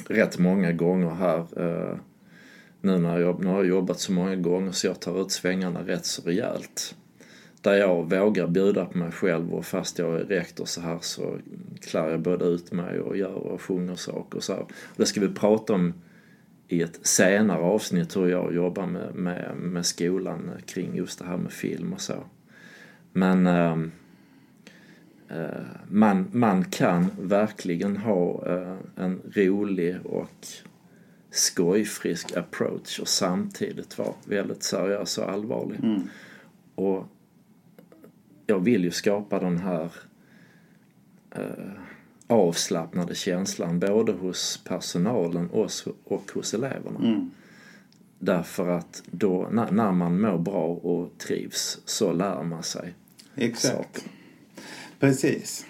rätt 0.09 0.39
många 0.39 0.73
gånger 0.73 1.11
här 1.11 1.63
uh, 1.63 1.97
nu 2.81 2.99
när 2.99 3.19
jag, 3.19 3.45
nu 3.45 3.47
har 3.47 3.57
jag 3.57 3.67
jobbat 3.67 4.01
så 4.01 4.13
många 4.13 4.37
gånger 4.37 4.73
så 4.73 4.87
jag 4.87 5.01
tar 5.01 5.23
ut 5.23 5.31
svängarna 5.31 5.81
rätt 5.87 6.07
så 6.07 6.23
rejält. 6.23 6.97
Där 7.63 7.75
jag 7.75 8.11
vågar 8.11 8.47
bjuda 8.47 8.85
på 8.85 8.99
mig 8.99 9.13
själv 9.13 9.55
och 9.55 9.67
fast 9.67 9.99
jag 9.99 10.21
är 10.21 10.25
rektor 10.25 10.65
så 10.65 10.81
här 10.81 10.99
så 11.01 11.37
klär 11.81 12.11
jag 12.11 12.21
både 12.21 12.45
ut 12.45 12.73
mig 12.73 13.01
och 13.01 13.17
gör 13.17 13.35
och 13.35 13.63
sjunger 13.63 13.95
saker 13.95 14.37
och 14.37 14.45
så 14.45 14.53
här. 14.53 14.63
Och 14.63 14.97
det 14.97 15.07
ska 15.07 15.21
vi 15.21 15.29
prata 15.29 15.73
om 15.73 15.95
i 16.69 16.83
ett 16.83 17.07
senare 17.07 17.59
avsnitt 17.59 18.17
hur 18.17 18.29
jag 18.29 18.55
jobbar 18.55 18.87
med, 18.87 19.15
med, 19.15 19.57
med 19.57 19.87
skolan 19.87 20.51
kring 20.67 20.97
just 20.97 21.19
det 21.19 21.25
här 21.25 21.37
med 21.37 21.53
film 21.53 21.93
och 21.93 22.01
så. 22.01 22.15
Men 23.13 23.47
ehm, 23.47 23.93
eh, 25.29 25.65
man, 25.89 26.29
man 26.33 26.65
kan 26.65 27.07
verkligen 27.21 27.97
ha 27.97 28.47
eh, 28.47 28.77
en 28.97 29.21
rolig 29.35 29.97
och 30.05 30.47
skojfrisk 31.31 32.37
approach 32.37 32.99
och 32.99 33.09
samtidigt 33.09 33.99
vara 33.99 34.15
väldigt 34.25 34.63
seriös 34.63 35.19
och 35.19 35.31
allvarlig. 35.31 35.85
Mm. 35.85 36.09
Och 36.75 37.07
jag 38.47 38.61
vill 38.61 38.85
ju 38.85 38.91
skapa 38.91 39.39
den 39.39 39.59
här 39.59 39.93
eh, 41.31 41.73
avslappnade 42.27 43.15
känslan 43.15 43.81
både 43.81 44.13
hos 44.13 44.61
personalen 44.65 45.51
och 46.05 46.33
hos 46.35 46.55
eleverna. 46.55 46.99
Mm. 46.99 47.31
Därför 48.19 48.69
att 48.69 49.03
då, 49.11 49.49
när, 49.53 49.71
när 49.71 49.93
man 49.93 50.21
mår 50.21 50.39
bra 50.39 50.67
och 50.67 51.19
trivs 51.19 51.81
så 51.85 52.13
lär 52.13 52.43
man 52.43 52.63
sig 52.63 52.95
Exakt. 53.35 53.77
Saker. 53.77 54.11
Precis. 55.01 55.67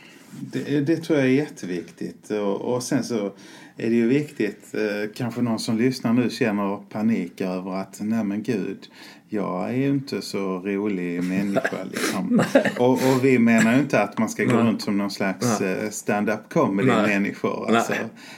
Det, 0.52 0.80
det, 0.80 0.96
tror 0.96 1.18
jag 1.18 1.28
är 1.28 1.32
jätteviktigt. 1.32 2.30
Och, 2.30 2.60
och 2.60 2.82
sen 2.82 3.04
så 3.04 3.32
är 3.80 3.90
det 3.90 3.96
ju 3.96 4.08
viktigt, 4.08 4.74
eh, 4.74 5.10
kanske 5.14 5.42
någon 5.42 5.58
som 5.58 5.78
lyssnar 5.78 6.12
nu 6.12 6.30
känner 6.30 6.76
panik 6.76 7.40
över 7.40 7.74
att 7.74 7.98
nej 8.00 8.24
men 8.24 8.42
gud, 8.42 8.88
jag 9.28 9.68
är 9.68 9.76
ju 9.76 9.88
inte 9.88 10.22
så 10.22 10.58
rolig 10.58 11.24
människa 11.24 11.76
liksom. 11.92 12.42
och, 12.78 12.92
och, 12.92 13.24
vi 13.24 13.38
menar 13.38 13.74
ju 13.74 13.80
inte 13.80 14.02
att 14.02 14.18
man 14.18 14.28
ska 14.28 14.44
gå 14.44 14.56
nej. 14.56 14.64
runt 14.64 14.82
som 14.82 14.98
någon 14.98 15.10
slags 15.10 15.60
nej. 15.60 15.72
Eh, 15.72 15.90
stand-up 15.90 16.40
comedy-människor. 16.52 17.76
Alltså, 17.76 17.92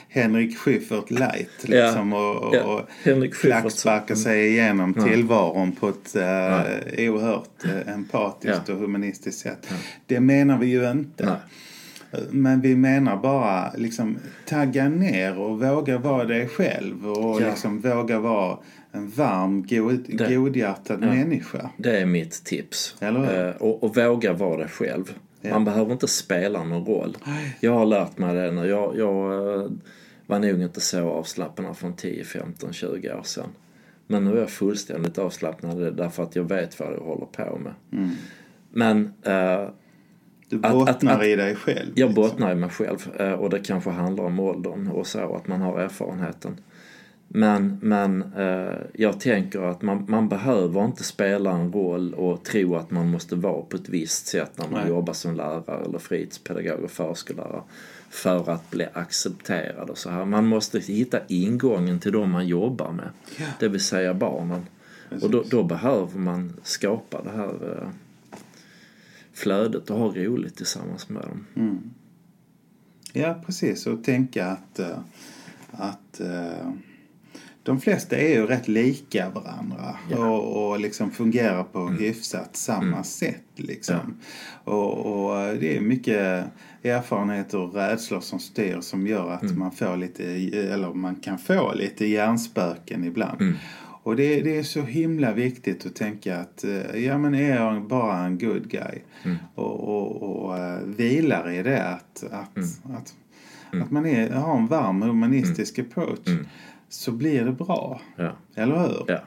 Henrik 0.09 0.57
Schyffert 0.57 1.11
light 1.11 1.63
liksom 1.63 2.11
ja. 2.11 2.31
och, 2.31 2.75
och, 2.75 2.81
ja. 4.09 4.15
sig 4.15 4.47
igenom 4.47 4.93
ja. 4.97 5.03
tillvaron 5.03 5.71
på 5.71 5.89
ett 5.89 6.15
uh, 6.15 7.09
oerhört 7.09 7.65
uh, 7.65 7.93
empatiskt 7.93 8.61
ja. 8.67 8.73
och 8.73 8.79
humanistiskt 8.79 9.39
sätt. 9.41 9.67
Det 10.05 10.19
menar 10.19 10.57
vi 10.57 10.67
ju 10.67 10.91
inte. 10.91 11.35
Men 12.31 12.61
vi 12.61 12.75
menar 12.75 13.17
bara 13.17 13.73
liksom 13.77 14.17
tagga 14.45 14.89
ner 14.89 15.39
och 15.39 15.59
våga 15.59 15.97
vara 15.97 16.25
dig 16.25 16.47
själv 16.47 17.07
och 17.09 17.41
ja. 17.41 17.49
liksom 17.49 17.79
våga 17.79 18.19
vara 18.19 18.57
en 18.91 19.09
varm, 19.09 19.65
god, 19.69 20.05
det, 20.07 20.35
godhjärtad 20.35 20.99
ja, 21.03 21.07
människa. 21.07 21.69
Det 21.77 21.99
är 21.99 22.05
mitt 22.05 22.43
tips. 22.43 22.95
Eh, 23.01 23.49
och, 23.49 23.83
och, 23.83 23.97
våga 23.97 24.33
vara 24.33 24.57
dig 24.57 24.67
själv. 24.67 25.13
Ja. 25.41 25.49
Man 25.49 25.65
behöver 25.65 25.91
inte 25.91 26.07
spela 26.07 26.63
någon 26.63 26.85
roll. 26.85 27.17
Jag 27.59 27.73
har 27.73 27.85
lärt 27.85 28.17
mig 28.17 28.35
det 28.35 28.51
nu. 28.51 28.67
Jag, 28.67 28.97
jag 28.97 29.33
eh, 29.63 29.71
var 30.25 30.39
nog 30.39 30.61
inte 30.61 30.81
så 30.81 31.09
avslappnad 31.09 31.77
från 31.77 31.95
10, 31.95 32.23
15, 32.23 32.73
20 32.73 33.13
år 33.13 33.23
sedan. 33.23 33.49
Men 34.07 34.23
nu 34.25 34.31
är 34.31 34.39
jag 34.39 34.49
fullständigt 34.49 35.17
avslappnad 35.17 35.95
därför 35.97 36.23
att 36.23 36.35
jag 36.35 36.43
vet 36.43 36.79
vad 36.79 36.93
jag 36.93 36.99
håller 36.99 37.25
på 37.25 37.59
med. 37.59 37.73
Mm. 37.91 38.15
Men 38.71 39.13
eh, 39.23 39.69
du 40.53 40.59
bottnar 40.59 41.13
att, 41.13 41.19
att, 41.19 41.25
i 41.25 41.35
dig 41.35 41.55
själv? 41.55 41.91
Jag 41.95 42.07
liksom. 42.07 42.13
bottnar 42.13 42.51
i 42.51 42.55
mig 42.55 42.69
själv 42.69 42.97
eh, 43.19 43.33
och 43.33 43.49
det 43.49 43.59
kanske 43.59 43.89
handlar 43.89 44.23
om 44.23 44.39
åldern 44.39 44.87
och 44.87 45.07
så, 45.07 45.35
att 45.35 45.47
man 45.47 45.61
har 45.61 45.79
erfarenheten. 45.79 46.57
Men, 47.27 47.79
men 47.81 48.33
eh, 48.37 48.77
jag 48.93 49.19
tänker 49.19 49.61
att 49.61 49.81
man, 49.81 50.05
man 50.07 50.29
behöver 50.29 50.85
inte 50.85 51.03
spela 51.03 51.51
en 51.51 51.71
roll 51.71 52.13
och 52.13 52.43
tro 52.43 52.75
att 52.75 52.91
man 52.91 53.11
måste 53.11 53.35
vara 53.35 53.61
på 53.61 53.77
ett 53.77 53.89
visst 53.89 54.27
sätt 54.27 54.51
när 54.55 54.67
man 54.67 54.81
Nej. 54.81 54.89
jobbar 54.89 55.13
som 55.13 55.35
lärare 55.35 55.85
eller 55.85 55.99
fritidspedagog 55.99 56.83
och 56.83 56.91
förskollärare 56.91 57.61
för 58.09 58.49
att 58.49 58.71
bli 58.71 58.87
accepterad 58.93 59.89
och 59.89 59.97
så 59.97 60.09
här. 60.09 60.25
Man 60.25 60.47
måste 60.47 60.79
hitta 60.79 61.19
ingången 61.27 61.99
till 61.99 62.11
de 62.11 62.31
man 62.31 62.47
jobbar 62.47 62.91
med, 62.91 63.09
ja. 63.37 63.45
det 63.59 63.67
vill 63.67 63.83
säga 63.83 64.13
barnen. 64.13 64.65
Precis. 65.09 65.23
Och 65.23 65.31
då, 65.31 65.43
då, 65.49 65.63
behöver 65.63 66.19
man 66.19 66.53
skapa 66.63 67.21
det 67.23 67.31
här 67.31 67.77
eh, 67.77 67.87
flödet 69.33 69.89
och 69.89 69.99
ha 69.99 70.07
roligt 70.07 70.55
tillsammans 70.55 71.09
med 71.09 71.21
dem. 71.21 71.45
Mm. 71.55 71.79
Ja, 73.13 73.41
precis. 73.45 73.87
Och 73.87 74.03
tänka 74.03 74.47
att, 74.47 74.79
eh, 74.79 74.99
att 75.71 76.21
uh, 76.21 76.71
de 77.63 77.81
flesta 77.81 78.15
är 78.17 78.29
ju 78.29 78.45
rätt 78.47 78.67
lika 78.67 79.29
varandra 79.29 79.97
ja. 80.11 80.29
och, 80.29 80.71
och 80.71 80.79
liksom 80.79 81.11
fungerar 81.11 81.63
på 81.63 81.79
mm. 81.79 81.99
hyfsat 81.99 82.55
samma 82.55 82.87
mm. 82.87 83.03
sätt. 83.03 83.43
Liksom. 83.55 84.17
Ja. 84.65 84.71
Och, 84.71 85.05
och, 85.05 85.55
det 85.55 85.77
är 85.77 85.81
mycket 85.81 86.45
erfarenheter 86.83 87.57
och 87.57 87.73
rädslor 87.73 88.19
som 88.19 88.39
styr 88.39 88.81
som 88.81 89.07
gör 89.07 89.31
att 89.31 89.43
mm. 89.43 89.59
man 89.59 89.71
får 89.71 89.97
lite, 89.97 90.23
eller 90.57 90.93
man 90.93 91.15
kan 91.15 91.37
få 91.37 91.73
lite 91.73 92.05
hjärnspöken 92.05 93.03
ibland. 93.03 93.41
Mm. 93.41 93.55
Och 94.03 94.15
det, 94.15 94.41
det, 94.41 94.57
är 94.57 94.63
så 94.63 94.81
himla 94.81 95.33
viktigt 95.33 95.85
att 95.85 95.95
tänka 95.95 96.37
att 96.37 96.63
eh, 96.63 97.05
ja 97.05 97.17
men 97.17 97.35
är 97.35 97.55
jag 97.55 97.87
bara 97.87 98.17
en 98.17 98.37
good 98.37 98.69
guy 98.69 99.01
mm. 99.23 99.37
och, 99.55 99.79
och, 99.79 100.23
och 100.23 100.57
uh, 100.57 100.95
vilar 100.97 101.51
i 101.51 101.63
det 101.63 101.83
att, 101.83 102.23
att, 102.31 102.57
mm. 102.57 102.97
att, 102.97 103.15
mm. 103.73 103.85
att 103.85 103.91
man 103.91 104.05
är, 104.05 104.29
har 104.29 104.57
en 104.57 104.67
varm 104.67 105.01
humanistisk 105.01 105.77
mm. 105.77 105.91
approach 105.91 106.27
mm. 106.27 106.47
så 106.89 107.11
blir 107.11 107.45
det 107.45 107.51
bra. 107.51 108.01
Ja. 108.15 108.37
Eller 108.55 108.79
hur? 108.79 109.03
Ja. 109.07 109.19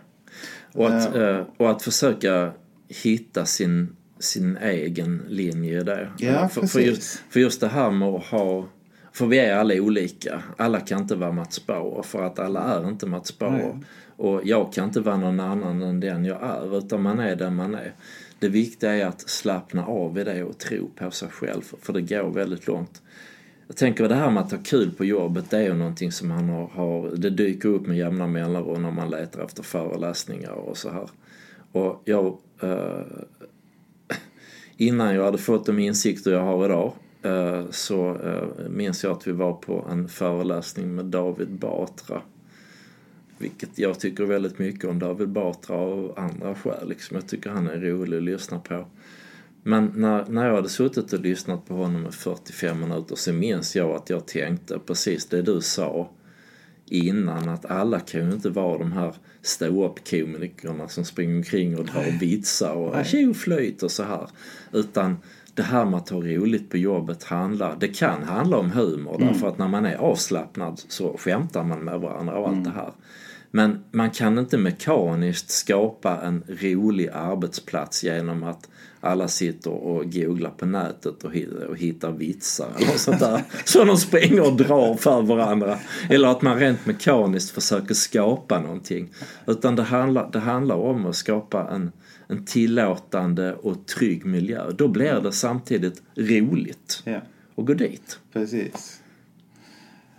Och, 0.72 0.90
att, 0.90 1.16
uh, 1.16 1.42
och 1.56 1.70
att 1.70 1.82
försöka 1.82 2.52
hitta 2.88 3.46
sin, 3.46 3.96
sin 4.18 4.56
egen 4.56 5.22
linje 5.28 5.82
där. 5.82 6.12
Ja, 6.18 6.48
för, 6.48 6.66
för, 6.66 6.80
just, 6.80 7.22
för 7.30 7.40
just 7.40 7.60
det 7.60 7.68
här 7.68 7.90
med 7.90 8.08
att 8.08 8.24
ha 8.24 8.64
För 9.12 9.26
vi 9.26 9.38
är 9.38 9.56
alla 9.56 9.74
olika. 9.74 10.42
Alla 10.56 10.80
kan 10.80 11.00
inte 11.00 11.16
vara 11.16 11.32
Mats 11.32 11.66
Bauer 11.66 12.02
för 12.02 12.22
att 12.22 12.38
alla 12.38 12.60
är 12.60 12.88
inte 12.88 13.06
Mats 13.06 13.38
Bauer. 13.38 13.72
Nej. 13.74 13.84
Och 14.16 14.40
jag 14.44 14.72
kan 14.72 14.84
inte 14.84 15.00
vara 15.00 15.16
någon 15.16 15.40
annan 15.40 15.82
än 15.82 16.00
den 16.00 16.24
jag 16.24 16.42
är 16.42 16.78
utan 16.78 17.02
man 17.02 17.18
är 17.18 17.36
den 17.36 17.54
man 17.54 17.74
är. 17.74 17.92
Det 18.38 18.48
viktiga 18.48 18.92
är 18.92 19.06
att 19.06 19.30
slappna 19.30 19.86
av 19.86 20.18
i 20.18 20.24
det 20.24 20.44
och 20.44 20.58
tro 20.58 20.88
på 20.88 21.10
sig 21.10 21.28
själv 21.28 21.62
för 21.80 21.92
det 21.92 22.00
går 22.00 22.30
väldigt 22.30 22.66
långt. 22.66 23.02
Jag 23.66 23.76
tänker 23.76 24.08
det 24.08 24.14
här 24.14 24.30
med 24.30 24.42
att 24.42 24.50
ha 24.50 24.58
kul 24.64 24.90
på 24.90 25.04
jobbet 25.04 25.50
det 25.50 25.56
är 25.56 25.62
ju 25.62 25.74
någonting 25.74 26.12
som 26.12 26.28
man 26.28 26.48
har, 26.48 26.66
har 26.66 27.10
det 27.16 27.30
dyker 27.30 27.68
upp 27.68 27.86
med 27.86 27.96
jämna 27.96 28.26
mellanrum 28.26 28.82
när 28.82 28.90
man 28.90 29.10
letar 29.10 29.44
efter 29.44 29.62
föreläsningar 29.62 30.52
och 30.52 30.76
så 30.76 30.90
här. 30.90 31.08
Och 31.72 32.02
jag 32.04 32.38
eh, 32.62 33.00
innan 34.76 35.14
jag 35.14 35.24
hade 35.24 35.38
fått 35.38 35.66
de 35.66 35.78
insikter 35.78 36.32
jag 36.32 36.42
har 36.42 36.64
idag 36.64 36.92
eh, 37.22 37.64
så 37.70 38.14
eh, 38.14 38.68
minns 38.68 39.04
jag 39.04 39.12
att 39.12 39.26
vi 39.26 39.32
var 39.32 39.52
på 39.52 39.86
en 39.90 40.08
föreläsning 40.08 40.94
med 40.94 41.04
David 41.04 41.50
Batra. 41.50 42.22
Vilket 43.38 43.78
jag 43.78 44.00
tycker 44.00 44.24
väldigt 44.24 44.58
mycket 44.58 44.84
om 44.84 44.98
David 44.98 45.28
Batra 45.28 45.76
av 45.76 46.14
andra 46.16 46.54
skäl. 46.54 46.88
Liksom. 46.88 47.16
Jag 47.16 47.28
tycker 47.28 47.50
han 47.50 47.68
är 47.68 47.80
rolig 47.80 48.16
att 48.16 48.22
lyssna 48.22 48.58
på. 48.58 48.86
Men 49.62 49.92
när, 49.94 50.24
när 50.28 50.46
jag 50.46 50.54
hade 50.54 50.68
suttit 50.68 51.12
och 51.12 51.20
lyssnat 51.20 51.66
på 51.66 51.74
honom 51.74 52.06
i 52.06 52.12
45 52.12 52.80
minuter 52.80 53.16
så 53.16 53.32
minns 53.32 53.76
jag 53.76 53.90
att 53.90 54.10
jag 54.10 54.26
tänkte 54.26 54.78
precis 54.78 55.26
det 55.26 55.42
du 55.42 55.60
sa 55.60 56.10
innan 56.86 57.48
att 57.48 57.64
alla 57.64 58.00
kan 58.00 58.26
ju 58.26 58.32
inte 58.32 58.50
vara 58.50 58.78
de 58.78 58.92
här 58.92 59.14
ståuppkomikerna 59.42 60.88
som 60.88 61.04
springer 61.04 61.36
omkring 61.36 61.78
och 61.78 61.84
drar 61.84 62.18
vitsar 62.20 62.72
och 62.72 63.06
tjoflöjt 63.06 63.82
och 63.82 63.90
så 63.90 64.02
här. 64.02 64.28
Utan 64.72 65.16
det 65.54 65.62
här 65.62 65.84
med 65.84 65.98
att 65.98 66.08
ha 66.08 66.20
roligt 66.20 66.70
på 66.70 66.76
jobbet 66.76 67.24
handlar, 67.24 67.76
det 67.80 67.88
kan 67.88 68.22
handla 68.22 68.56
om 68.56 68.70
humor 68.70 69.16
därför 69.18 69.48
att 69.48 69.58
när 69.58 69.68
man 69.68 69.86
är 69.86 69.96
avslappnad 69.96 70.78
så 70.88 71.16
skämtar 71.16 71.64
man 71.64 71.84
med 71.84 72.00
varandra 72.00 72.38
och 72.38 72.48
allt 72.48 72.64
det 72.64 72.70
här. 72.70 72.92
Men 73.50 73.84
man 73.90 74.10
kan 74.10 74.38
inte 74.38 74.58
mekaniskt 74.58 75.50
skapa 75.50 76.20
en 76.22 76.44
rolig 76.48 77.08
arbetsplats 77.12 78.04
genom 78.04 78.42
att 78.42 78.68
alla 79.00 79.28
sitter 79.28 79.70
och 79.70 80.12
googlar 80.12 80.50
på 80.50 80.66
nätet 80.66 81.24
och 81.24 81.32
hi- 81.34 81.64
och 81.68 81.76
hittar 81.76 82.12
vitsar 82.12 82.68
eller 82.76 82.98
sånt 82.98 83.18
där. 83.20 83.42
Så 83.64 83.84
de 83.84 83.96
springer 83.96 84.46
och 84.46 84.56
drar 84.56 84.94
för 84.94 85.22
varandra. 85.22 85.78
Eller 86.10 86.28
att 86.28 86.42
man 86.42 86.58
rent 86.58 86.86
mekaniskt 86.86 87.50
försöker 87.50 87.94
skapa 87.94 88.60
någonting. 88.60 89.08
Utan 89.46 89.76
det 89.76 89.82
handlar, 89.82 90.30
det 90.32 90.38
handlar 90.38 90.76
om 90.76 91.06
att 91.06 91.16
skapa 91.16 91.68
en, 91.70 91.92
en 92.28 92.44
tillåtande 92.44 93.54
och 93.54 93.86
trygg 93.86 94.24
miljö. 94.26 94.70
Då 94.70 94.88
blir 94.88 95.20
det 95.20 95.32
samtidigt 95.32 96.02
roligt 96.16 97.02
Ja, 97.04 97.20
att 97.56 97.66
gå 97.66 97.74
dit. 97.74 98.18
precis. 98.32 99.00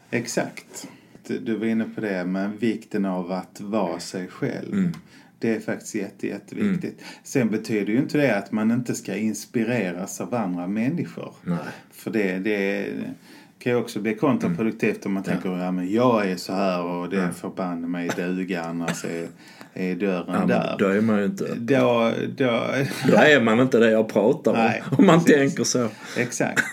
Exakt. 0.09 0.87
Du- 1.27 1.55
var 1.57 1.65
inne 1.65 1.85
på 1.95 2.01
det, 2.01 2.25
men 2.25 2.57
vikten 2.57 3.05
av 3.05 3.31
att 3.31 3.61
vara 3.61 3.99
sig 3.99 4.27
själv. 4.27 4.73
Mm. 4.73 4.91
Det 5.39 5.55
är 5.55 5.59
faktiskt 5.59 5.95
jätte, 5.95 6.27
jätteviktigt. 6.27 7.01
Sen 7.23 7.49
betyder 7.49 7.93
ju 7.93 7.99
inte 7.99 8.17
det 8.17 8.37
att 8.37 8.51
man 8.51 8.71
inte 8.71 8.95
ska 8.95 9.15
inspireras 9.15 10.21
av 10.21 10.35
andra 10.35 10.67
människor. 10.67 11.33
Nej. 11.43 11.57
För 11.91 12.11
det, 12.11 12.39
det 12.39 12.85
kan 13.59 13.71
ju 13.73 13.79
också 13.79 13.99
bli 13.99 14.15
kontraproduktivt 14.15 15.05
om 15.05 15.13
man 15.13 15.23
tänker 15.23 15.49
ja. 15.57 15.71
men 15.71 15.91
jag 15.91 16.29
är 16.31 16.35
så 16.35 16.53
här 16.53 16.83
och 16.83 17.09
det 17.09 17.31
förbanne 17.35 17.87
mig 17.87 18.09
duga 18.15 18.63
annars 18.63 19.05
är, 19.05 19.27
är 19.73 19.95
dörren 19.95 20.35
Ja, 20.39 20.45
där. 20.45 20.75
då 20.79 20.85
är 20.87 21.01
man 21.01 21.19
ju 21.19 21.25
inte... 21.25 21.55
Då, 21.55 22.13
då, 22.37 22.67
Då 23.07 23.17
är 23.17 23.41
man 23.41 23.59
inte 23.59 23.79
det 23.79 23.91
jag 23.91 24.09
pratar 24.09 24.51
om. 24.51 24.57
Nej, 24.57 24.83
om 24.97 25.05
man 25.05 25.19
precis. 25.23 25.35
tänker 25.35 25.63
så. 25.63 25.87
Exakt. 26.17 26.63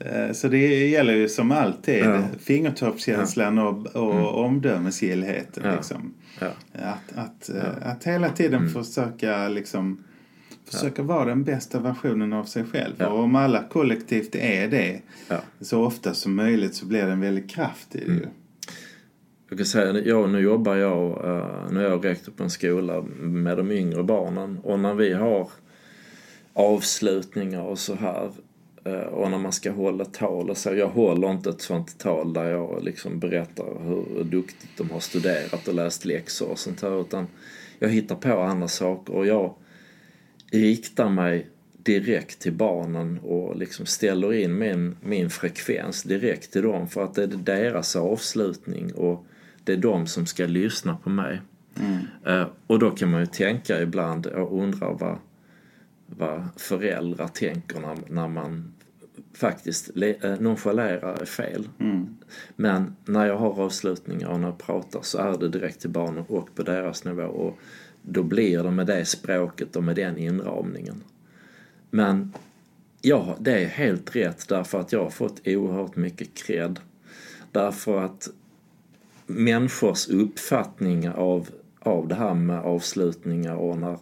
Eh, 0.00 0.32
Så 0.32 0.48
det 0.48 0.88
gäller 0.88 1.14
ju 1.14 1.28
som 1.28 1.52
alltid 1.52 1.98
Ja. 2.04 2.14
Mm. 2.14 2.22
fingertoppskänslan 2.38 3.58
och, 3.58 3.86
och 3.86 4.44
omdömesgillheten. 4.44 5.62
Ja. 5.66 5.74
Liksom. 5.74 6.14
Ja. 6.40 6.48
Att, 6.72 7.12
att, 7.18 7.48
eh, 7.48 7.90
att 7.90 8.04
hela 8.04 8.28
tiden 8.28 8.60
Mm. 8.60 8.72
försöka 8.84 9.48
liksom 9.48 10.04
Försöka 10.70 11.02
vara 11.02 11.24
den 11.24 11.44
bästa 11.44 11.78
versionen 11.80 12.32
av 12.32 12.44
sig 12.44 12.64
själv. 12.64 12.94
Ja. 12.98 13.08
Och 13.08 13.18
om 13.20 13.34
alla 13.36 13.62
kollektivt 13.62 14.34
är 14.34 14.68
det 14.68 15.00
Ja. 15.28 15.40
så 15.60 15.84
ofta 15.84 16.14
som 16.14 16.34
möjligt 16.34 16.74
så 16.74 16.86
blir 16.86 17.06
det 17.06 17.12
en 17.12 17.20
väldig 17.20 17.50
kraft 17.50 17.94
i 17.94 17.98
det 17.98 18.04
Mm. 18.12 18.26
Jag 19.48 19.58
kan 19.58 19.66
säga, 19.66 20.00
jag, 20.04 20.30
nu 20.30 20.40
jobbar 20.40 20.76
jag, 20.76 21.24
uh, 21.24 21.72
nu 21.72 21.80
är 21.84 21.88
jag 21.90 22.04
rektor 22.04 22.32
på 22.32 22.42
en 22.42 22.50
skola 22.50 23.02
med 23.20 23.56
de 23.56 23.70
yngre 23.70 24.02
barnen 24.02 24.58
och 24.58 24.80
när 24.80 24.94
vi 24.94 25.12
har 25.12 25.48
avslutningar 26.52 27.62
och 27.62 27.78
så 27.78 27.94
här 27.94 28.24
eh, 28.24 28.30
och 29.12 29.30
när 29.30 29.38
man 29.38 29.52
ska 29.52 29.70
hålla 29.70 30.04
tal 30.04 30.50
och 30.50 30.56
så. 30.56 30.74
Jag 30.74 30.88
håller 30.88 31.30
inte 31.30 31.50
ett 31.50 31.60
sånt 31.60 31.98
tal 31.98 32.32
där 32.32 32.50
jag 32.50 32.84
liksom 32.84 33.18
berättar 33.18 33.64
hur 33.84 34.24
duktigt 34.24 34.76
de 34.76 34.90
har 34.90 35.00
studerat 35.00 35.68
och 35.68 35.74
läst 35.74 36.04
läxor 36.04 36.48
och 36.48 36.58
sånt 36.58 36.82
här 36.82 37.00
utan 37.00 37.26
jag 37.78 37.88
hittar 37.88 38.14
på 38.14 38.40
andra 38.40 38.68
saker 38.68 39.14
och 39.14 39.26
jag 39.26 39.54
riktar 40.52 41.08
mig 41.08 41.46
direkt 41.82 42.40
till 42.40 42.52
barnen 42.52 43.18
och 43.18 43.56
liksom 43.56 43.86
ställer 43.86 44.32
in 44.32 44.58
min, 44.58 44.96
min 45.02 45.30
frekvens 45.30 46.02
direkt 46.02 46.52
till 46.52 46.62
dem 46.62 46.88
för 46.88 47.04
att 47.04 47.14
det 47.14 47.22
är 47.22 47.26
deras 47.26 47.96
avslutning 47.96 48.94
och 48.94 49.26
det 49.64 49.72
är 49.72 49.76
de 49.76 50.06
som 50.06 50.26
ska 50.26 50.46
lyssna 50.46 50.96
på 50.96 51.10
mig. 51.10 51.40
Eh, 52.26 52.46
och 52.66 52.78
då 52.78 52.90
kan 52.90 53.10
man 53.10 53.20
ju 53.20 53.26
tänka 53.26 53.82
ibland 53.82 54.26
och 54.26 54.62
undra 54.62 54.92
vad, 54.92 55.18
vad 56.16 56.48
föräldrar 56.56 57.28
tänker 57.28 57.80
när, 57.80 57.98
när 58.08 58.28
man 58.28 58.72
faktiskt 59.32 59.90
eh, 59.96 60.40
nonchalerar 60.40 61.24
fel. 61.24 61.68
Men 62.56 62.96
när 63.04 63.26
jag 63.26 63.36
har 63.36 63.60
avslutningar 63.60 64.28
och 64.28 64.40
när 64.40 64.48
jag 64.48 64.58
pratar 64.58 65.00
så 65.02 65.18
är 65.18 65.38
det 65.38 65.48
direkt 65.48 65.80
till 65.80 65.90
barnen 65.90 66.24
och 66.28 66.54
på 66.54 66.62
deras 66.62 67.04
nivå. 67.04 67.22
Och 67.22 67.58
då 68.02 68.22
blir 68.22 68.62
det 68.62 68.70
med 68.70 68.86
det 68.86 69.04
språket 69.04 69.76
och 69.76 69.84
med 69.84 69.96
den 69.96 70.18
inramningen. 70.18 71.02
Men 71.90 72.32
ja, 73.00 73.36
det 73.40 73.64
är 73.64 73.68
helt 73.68 74.16
rätt 74.16 74.48
därför 74.48 74.80
att 74.80 74.92
jag 74.92 75.02
har 75.02 75.10
fått 75.10 75.40
oerhört 75.46 75.96
mycket 75.96 76.34
cred. 76.34 76.80
Därför 77.52 78.04
att 78.04 78.28
människors 79.26 80.08
uppfattning 80.08 81.08
av, 81.08 81.48
av 81.78 82.08
det 82.08 82.14
här 82.14 82.34
med 82.34 82.60
avslutningar 82.60 83.54
och 83.54 83.78
när, 83.78 83.98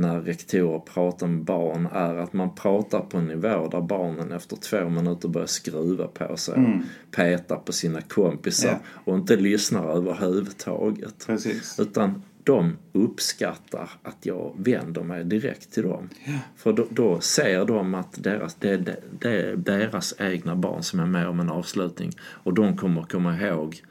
när 0.00 0.20
rektorer 0.20 0.78
pratar 0.78 1.26
med 1.26 1.44
barn 1.44 1.88
är 1.92 2.14
att 2.14 2.32
man 2.32 2.54
pratar 2.54 3.00
på 3.00 3.18
en 3.18 3.26
nivå 3.26 3.68
där 3.68 3.80
barnen 3.80 4.32
efter 4.32 4.56
två 4.56 4.88
minuter 4.88 5.28
börjar 5.28 5.46
skruva 5.46 6.06
på 6.06 6.36
sig 6.36 6.54
och 6.54 7.14
peta 7.16 7.56
på 7.56 7.72
sina 7.72 8.00
kompisar 8.00 8.68
Ja. 8.68 8.78
och 9.04 9.16
inte 9.16 9.36
lyssnar 9.36 9.96
överhuvudtaget. 9.96 11.26
Precis. 11.26 11.80
Utan 11.80 12.22
de 12.44 12.76
uppskattar 12.92 13.90
att 14.02 14.26
jag 14.26 14.54
vänder 14.58 15.02
mig 15.02 15.24
direkt 15.24 15.72
till 15.72 15.82
dem. 15.82 16.08
För 16.56 16.72
då, 16.72 16.86
då 16.90 17.20
ser 17.20 17.64
de 17.64 17.94
att 17.94 18.22
deras, 18.22 18.54
det, 18.54 18.76
det, 18.76 18.96
det 19.20 19.42
är 19.42 19.56
deras 19.56 20.14
egna 20.18 20.56
barn 20.56 20.82
som 20.82 21.00
är 21.00 21.06
med 21.06 21.28
om 21.28 21.40
en 21.40 21.50
avslutning. 21.50 22.12
Och 22.20 22.54
de 22.54 22.76
kommer 22.76 23.02
komma 23.02 23.40
ihåg 23.40 23.82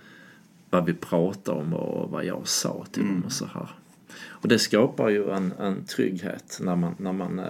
vad 0.70 0.86
vi 0.86 0.94
pratar 0.94 1.54
om 1.54 1.74
och 1.74 2.12
vad 2.12 2.26
jag 2.26 2.48
sa 2.48 2.86
till 2.92 3.04
dem 3.04 3.24
och 3.26 3.32
så 3.32 3.46
här. 3.46 3.70
Och 4.18 4.48
det 4.48 4.60
skapar 4.60 5.10
ju 5.10 5.32
en, 5.32 5.54
en 5.60 5.86
trygghet 5.86 6.60
när, 6.62 6.76
man, 6.76 6.96
när, 6.98 7.14
man, 7.14 7.40
eh, 7.40 7.46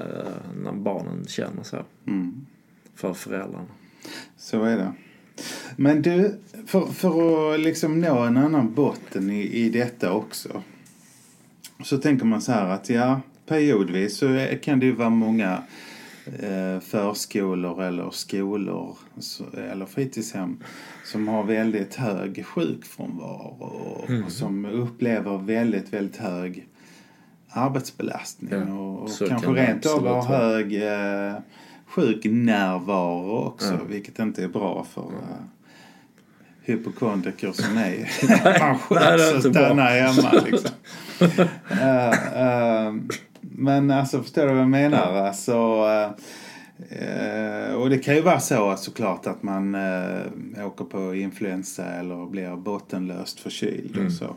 när 0.63 0.71
barnen 0.71 1.25
känner 1.27 1.63
så. 1.63 1.77
För 2.95 3.13
föräldrarna. 3.13 3.65
Så 4.37 4.63
är 4.63 4.77
det. 4.77 4.93
Men 5.75 6.01
du, 6.01 6.39
för, 6.65 6.85
för 6.85 7.53
att 7.53 7.59
liksom 7.59 8.01
nå 8.01 8.19
en 8.19 8.37
annan 8.37 8.73
botten 8.73 9.29
i, 9.29 9.41
i 9.41 9.69
detta 9.69 10.13
också. 10.13 10.63
Så 11.83 11.97
tänker 11.97 12.25
man 12.25 12.41
så 12.41 12.51
här 12.51 12.69
att 12.69 12.89
ja, 12.89 13.21
periodvis 13.45 14.17
så 14.17 14.47
kan 14.61 14.79
det 14.79 14.85
ju 14.85 14.91
vara 14.91 15.09
många 15.09 15.63
förskolor 16.81 17.83
eller 17.83 18.09
skolor 18.11 18.97
eller 19.71 19.85
fritidshem 19.85 20.63
som 21.05 21.27
har 21.27 21.43
väldigt 21.43 21.95
hög 21.95 22.45
sjukfrånvaro 22.45 23.63
och, 23.63 24.09
och 24.25 24.31
som 24.31 24.65
upplever 24.65 25.37
väldigt, 25.37 25.93
väldigt 25.93 26.17
hög 26.17 26.67
arbetsbelastning 27.49 28.51
Ja, 28.51 28.73
och, 28.73 29.03
och 29.03 29.29
kanske 29.29 29.47
rent 29.51 29.85
av 29.85 30.07
har 30.07 30.23
hög 30.23 30.83
eh, 30.83 31.33
sjuknärvaro 31.87 33.37
också, 33.45 33.73
Ja. 33.73 33.79
vilket 33.89 34.19
inte 34.19 34.43
är 34.43 34.47
bra 34.47 34.85
för 34.93 35.01
eh, 35.01 35.45
hypokondriker 36.61 37.51
som 37.51 37.73
mig. 37.75 38.09
Man 38.59 38.79
sköts 38.79 39.45
och 39.45 39.51
stannar 39.51 39.85
hemma 39.85 40.43
liksom. 40.45 40.71
Eh, 41.71 42.41
eh, 42.41 42.93
men 43.59 43.91
alltså, 43.91 44.21
förstår 44.21 44.41
du 44.41 44.47
vad 44.47 44.61
jag 44.61 44.69
menar? 44.69 45.13
Alltså, 45.13 45.53
eh, 45.89 46.11
eh, 46.99 47.73
och 47.73 47.89
det 47.89 47.97
kan 47.97 48.15
ju 48.15 48.21
vara 48.21 48.39
så 48.39 48.75
såklart 48.77 49.27
att 49.27 49.43
man 49.43 49.75
eh, 49.75 50.67
åker 50.67 50.85
på 50.85 51.15
influensa 51.15 51.85
eller 51.85 52.25
blir 52.25 52.55
bottenlöst 52.55 53.39
förkyld 53.39 54.05
och 54.05 54.11
så. 54.11 54.35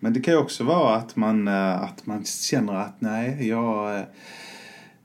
Men 0.00 0.12
det 0.12 0.20
kan 0.20 0.34
ju 0.34 0.40
också 0.40 0.64
vara 0.64 0.96
att 0.96 1.16
man, 1.16 1.48
eh, 1.48 1.82
att 1.82 2.06
man 2.06 2.24
känner 2.24 2.74
att 2.74 3.00
nej, 3.00 3.48
jag, 3.48 3.98
eh, 3.98 4.04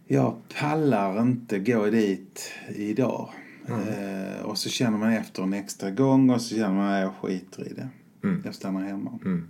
jag 0.07 0.35
pallar 0.59 1.21
inte 1.21 1.59
gå 1.59 1.85
dit 1.85 2.51
idag. 2.75 3.29
Eh, 3.67 4.45
och 4.45 4.57
så 4.57 4.69
känner 4.69 4.97
man 4.97 5.13
efter 5.13 5.43
en 5.43 5.53
extra 5.53 5.91
gång 5.91 6.29
och 6.29 6.41
så 6.41 6.55
känner 6.55 6.75
man 6.75 6.93
att 6.93 7.01
jag 7.01 7.13
skiter 7.13 7.67
i 7.67 7.73
det. 7.73 7.89
Mm. 8.23 8.41
Jag 8.45 8.55
stannar 8.55 8.81
hemma. 8.81 9.19
Mm. 9.25 9.47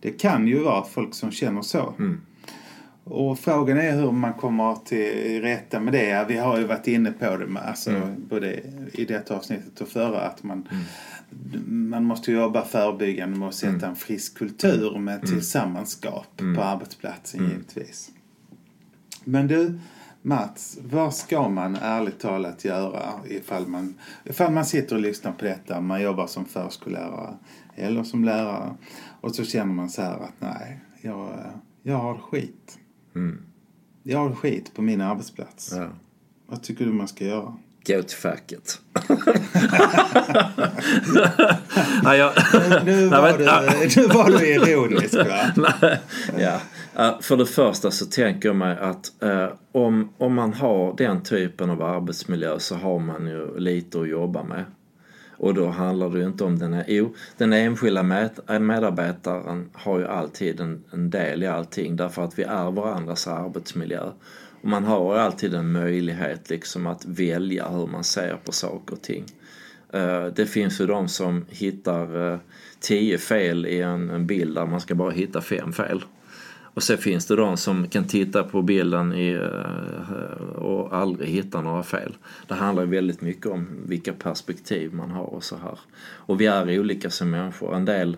Det 0.00 0.10
kan 0.10 0.48
ju 0.48 0.58
vara 0.58 0.84
folk 0.84 1.14
som 1.14 1.30
känner 1.30 1.62
så. 1.62 1.94
Mm. 1.98 2.20
Och 3.04 3.38
frågan 3.38 3.78
är 3.78 3.92
hur 3.92 4.10
man 4.12 4.34
kommer 4.34 4.74
till 4.84 5.42
rätta 5.42 5.80
med 5.80 5.92
det. 5.92 6.24
Vi 6.28 6.36
har 6.36 6.58
ju 6.58 6.64
varit 6.64 6.86
inne 6.86 7.12
på 7.12 7.36
det 7.36 7.60
alltså, 7.60 7.90
Mm. 7.90 8.28
både 8.28 8.60
i 8.92 9.04
detta 9.08 9.36
avsnittet 9.36 9.80
och 9.80 9.88
förra. 9.88 10.20
Att 10.20 10.42
man, 10.42 10.68
man 11.66 12.04
måste 12.04 12.32
jobba 12.32 12.64
förebyggande 12.64 13.38
med 13.38 13.48
att 13.48 13.54
sätta 13.54 13.72
Mm. 13.74 13.90
en 13.90 13.96
frisk 13.96 14.38
kultur 14.38 14.98
med 14.98 15.26
tillsammanskap 15.26 16.26
på 16.56 16.62
arbetsplatsen 16.62 17.40
Mm. 17.40 17.52
givetvis. 17.52 18.10
Men 19.24 19.46
du 19.46 19.78
Mats, 20.26 20.78
vad 20.90 21.14
ska 21.14 21.48
man 21.48 21.76
ärligt 21.82 22.20
talat 22.20 22.64
göra 22.64 23.02
ifall 23.28 23.66
man, 23.66 23.94
ifall 24.24 24.52
man 24.52 24.64
sitter 24.66 24.96
och 24.96 25.02
lyssnar 25.02 25.32
på 25.32 25.44
detta, 25.44 25.80
man 25.80 26.02
jobbar 26.02 26.26
som 26.26 26.44
förskollärare 26.44 27.34
eller 27.76 28.02
som 28.04 28.24
lärare 28.24 28.74
och 29.20 29.34
så 29.34 29.44
känner 29.44 29.74
man 29.74 29.90
så 29.90 30.02
här 30.02 30.14
att 30.14 30.32
nej, 30.40 30.80
jag, 31.00 31.28
jag 31.82 31.96
har 31.98 32.14
skit. 32.18 32.78
Mm. 33.14 33.42
Jag 34.02 34.18
har 34.18 34.34
skit 34.34 34.74
på 34.74 34.82
min 34.82 35.00
arbetsplats. 35.00 35.72
Ja. 35.76 35.88
Vad 36.46 36.62
tycker 36.62 36.84
du 36.84 36.92
man 36.92 37.08
ska 37.08 37.24
göra? 37.24 37.56
Gå 37.86 38.02
till 38.02 38.16
facket. 38.16 38.80
Jag... 42.04 42.32
Nu 42.84 43.08
var, 43.08 43.38
du, 43.38 43.44
nu 44.00 44.06
var 44.06 44.38
du 44.38 44.46
ironisk 44.46 45.14
va? 45.14 45.68
Ja. 46.38 46.60
För 47.20 47.36
det 47.36 47.46
första 47.46 47.90
så 47.90 48.06
tänker 48.06 48.48
jag 48.48 48.56
mig 48.56 48.78
att 48.78 49.22
eh, 49.22 49.48
om, 49.72 50.08
om 50.18 50.34
man 50.34 50.54
har 50.54 50.96
den 50.96 51.22
typen 51.22 51.70
av 51.70 51.82
arbetsmiljö 51.82 52.58
så 52.58 52.74
har 52.74 52.98
man 52.98 53.26
ju 53.26 53.58
lite 53.58 54.00
att 54.00 54.08
jobba 54.08 54.44
med. 54.44 54.64
Och 55.36 55.54
då 55.54 55.66
handlar 55.66 56.10
det 56.10 56.18
ju 56.18 56.26
inte 56.26 56.44
om 56.44 56.58
den 56.58 56.72
här, 56.72 56.84
jo, 56.88 57.14
den 57.36 57.52
enskilda 57.52 58.30
eh, 58.48 58.58
medarbetaren 58.58 59.70
har 59.72 59.98
ju 59.98 60.06
alltid 60.06 60.60
en, 60.60 60.84
en 60.90 61.10
del 61.10 61.42
i 61.42 61.46
allting 61.46 61.96
därför 61.96 62.24
att 62.24 62.38
vi 62.38 62.42
är 62.42 62.70
varandras 62.70 63.28
arbetsmiljö. 63.28 64.10
Och 64.62 64.68
man 64.68 64.84
har 64.84 65.14
ju 65.14 65.20
alltid 65.20 65.54
en 65.54 65.72
möjlighet 65.72 66.50
liksom 66.50 66.86
att 66.86 67.04
välja 67.04 67.68
hur 67.68 67.86
man 67.86 68.04
ser 68.04 68.36
på 68.44 68.52
saker 68.52 68.94
och 68.94 69.02
ting. 69.02 69.24
Eh, 69.92 70.26
det 70.26 70.46
finns 70.46 70.80
ju 70.80 70.86
de 70.86 71.08
som 71.08 71.44
hittar 71.48 72.32
eh, 72.32 72.38
tio 72.80 73.18
fel 73.18 73.66
i 73.66 73.80
en 73.80 74.26
bild 74.26 74.54
där 74.54 74.66
man 74.66 74.80
ska 74.80 74.94
bara 74.94 75.10
hitta 75.10 75.40
fem 75.40 75.72
fel. 75.72 76.04
Och 76.74 76.82
sen 76.82 76.98
finns 76.98 77.26
det 77.26 77.36
de 77.36 77.56
som 77.56 77.88
kan 77.88 78.04
titta 78.04 78.44
på 78.44 78.62
bilden 78.62 79.12
i, 79.12 79.32
eh, 79.32 80.54
och 80.54 80.96
aldrig 80.96 81.28
hitta 81.28 81.60
några 81.60 81.82
fel. 81.82 82.16
Det 82.48 82.54
handlar 82.54 82.82
ju 82.82 82.90
väldigt 82.90 83.20
mycket 83.20 83.46
om 83.46 83.68
vilka 83.86 84.12
perspektiv 84.12 84.94
man 84.94 85.10
har 85.10 85.24
och 85.24 85.44
så 85.44 85.56
här. 85.56 85.78
Och 86.04 86.40
vi 86.40 86.46
är 86.46 86.80
olika 86.80 87.10
som 87.10 87.30
människor. 87.30 87.76
En 87.76 87.84
del 87.84 88.16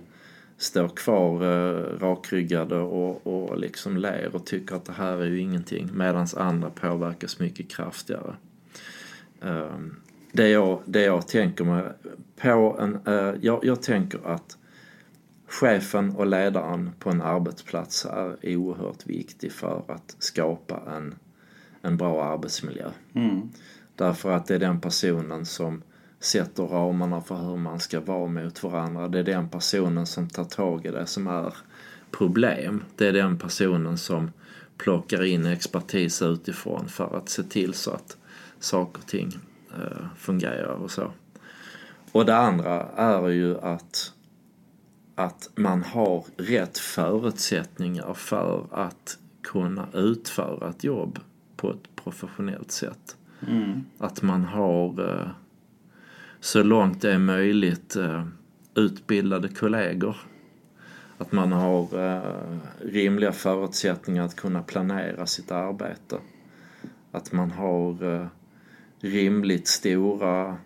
står 0.58 0.88
kvar 0.88 1.42
eh, 1.42 1.98
rakryggade 1.98 2.76
och, 2.76 3.26
och 3.26 3.58
liksom 3.58 3.96
ler 3.96 4.30
och 4.32 4.46
tycker 4.46 4.76
att 4.76 4.84
det 4.84 4.92
här 4.92 5.16
är 5.16 5.26
ju 5.26 5.40
ingenting. 5.40 5.90
Medan 5.94 6.26
andra 6.36 6.70
påverkas 6.70 7.38
mycket 7.38 7.70
kraftigare. 7.70 8.34
Ehm, 9.42 9.96
det, 10.32 10.48
jag, 10.48 10.82
det 10.84 11.02
jag 11.02 11.28
tänker 11.28 11.64
mig 11.64 11.84
på 12.36 12.76
en... 12.80 12.98
eh, 13.06 13.34
jag, 13.40 13.64
jag 13.64 13.82
tänker 13.82 14.20
att 14.24 14.56
chefen 15.46 16.10
och 16.16 16.26
ledaren 16.26 16.90
på 16.98 17.10
en 17.10 17.22
arbetsplats 17.22 18.06
är 18.06 18.56
oerhört 18.56 19.06
viktig 19.06 19.52
för 19.52 19.84
att 19.88 20.16
skapa 20.18 20.82
en, 20.96 21.14
en 21.82 21.96
bra 21.96 22.24
arbetsmiljö. 22.24 22.90
Mm. 23.14 23.48
Därför 23.94 24.32
att 24.32 24.46
det 24.46 24.54
är 24.54 24.58
den 24.58 24.80
personen 24.80 25.46
som 25.46 25.82
sätter 26.20 26.62
ramarna 26.62 27.20
för 27.20 27.36
hur 27.36 27.56
man 27.56 27.80
ska 27.80 28.00
vara 28.00 28.26
mot 28.26 28.62
varandra. 28.62 29.08
Det 29.08 29.18
är 29.18 29.24
den 29.24 29.48
personen 29.48 30.06
som 30.06 30.28
tar 30.28 30.44
tag 30.44 30.86
i 30.86 30.90
det 30.90 31.06
som 31.06 31.26
är 31.26 31.54
problem. 32.10 32.84
Det 32.96 33.06
är 33.06 33.12
den 33.12 33.38
personen 33.38 33.98
som 33.98 34.30
plockar 34.76 35.24
in 35.24 35.46
expertis 35.46 36.22
utifrån 36.22 36.88
för 36.88 37.16
att 37.16 37.28
se 37.28 37.42
till 37.42 37.74
så 37.74 37.90
att 37.90 38.16
saker 38.60 39.00
och 39.02 39.06
ting 39.06 39.38
eh, 39.74 40.06
fungerar 40.16 40.74
och 40.74 40.90
så. 40.90 41.10
Och 42.12 42.26
det 42.26 42.36
andra 42.36 42.82
är 42.96 43.28
ju 43.28 43.58
att, 43.60 44.12
att 45.16 45.50
man 45.54 45.82
har 45.82 46.24
rätt 46.36 46.78
förutsättningar 46.78 48.14
för 48.14 48.66
att 48.70 49.18
kunna 49.42 49.88
utföra 49.94 50.70
ett 50.70 50.84
jobb 50.84 51.18
på 51.56 51.70
ett 51.70 51.96
professionellt 51.96 52.70
sätt. 52.70 53.16
Mm. 53.48 53.84
Att 53.98 54.22
man 54.22 54.44
har 54.44 55.10
eh, 55.10 55.28
så 56.40 56.62
långt 56.62 57.02
det 57.02 57.12
är 57.12 57.18
möjligt 57.18 57.96
eh, 57.96 58.26
utbildade 58.74 59.48
kollegor. 59.48 60.16
Att 61.18 61.32
man 61.32 61.52
har 61.52 61.98
eh, 62.08 62.58
rimliga 62.80 63.32
förutsättningar 63.32 64.24
att 64.24 64.36
kunna 64.36 64.62
planera 64.62 65.26
sitt 65.26 65.50
arbete. 65.50 66.18
Att 67.12 67.32
man 67.32 67.50
har 67.50 68.28
rimligt 69.00 69.68
stora 69.68 70.56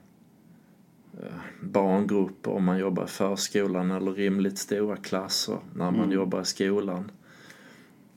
barngrupper 1.63 2.51
om 2.51 2.65
man 2.65 2.79
jobbar 2.79 3.05
i 3.05 3.09
förskolan 3.09 3.91
eller 3.91 4.13
rimligt 4.13 4.59
stora 4.59 4.97
klasser 4.97 5.59
när 5.75 5.91
man 5.91 6.11
jobbar 6.11 6.41
i 6.41 6.45
skolan. 6.45 7.11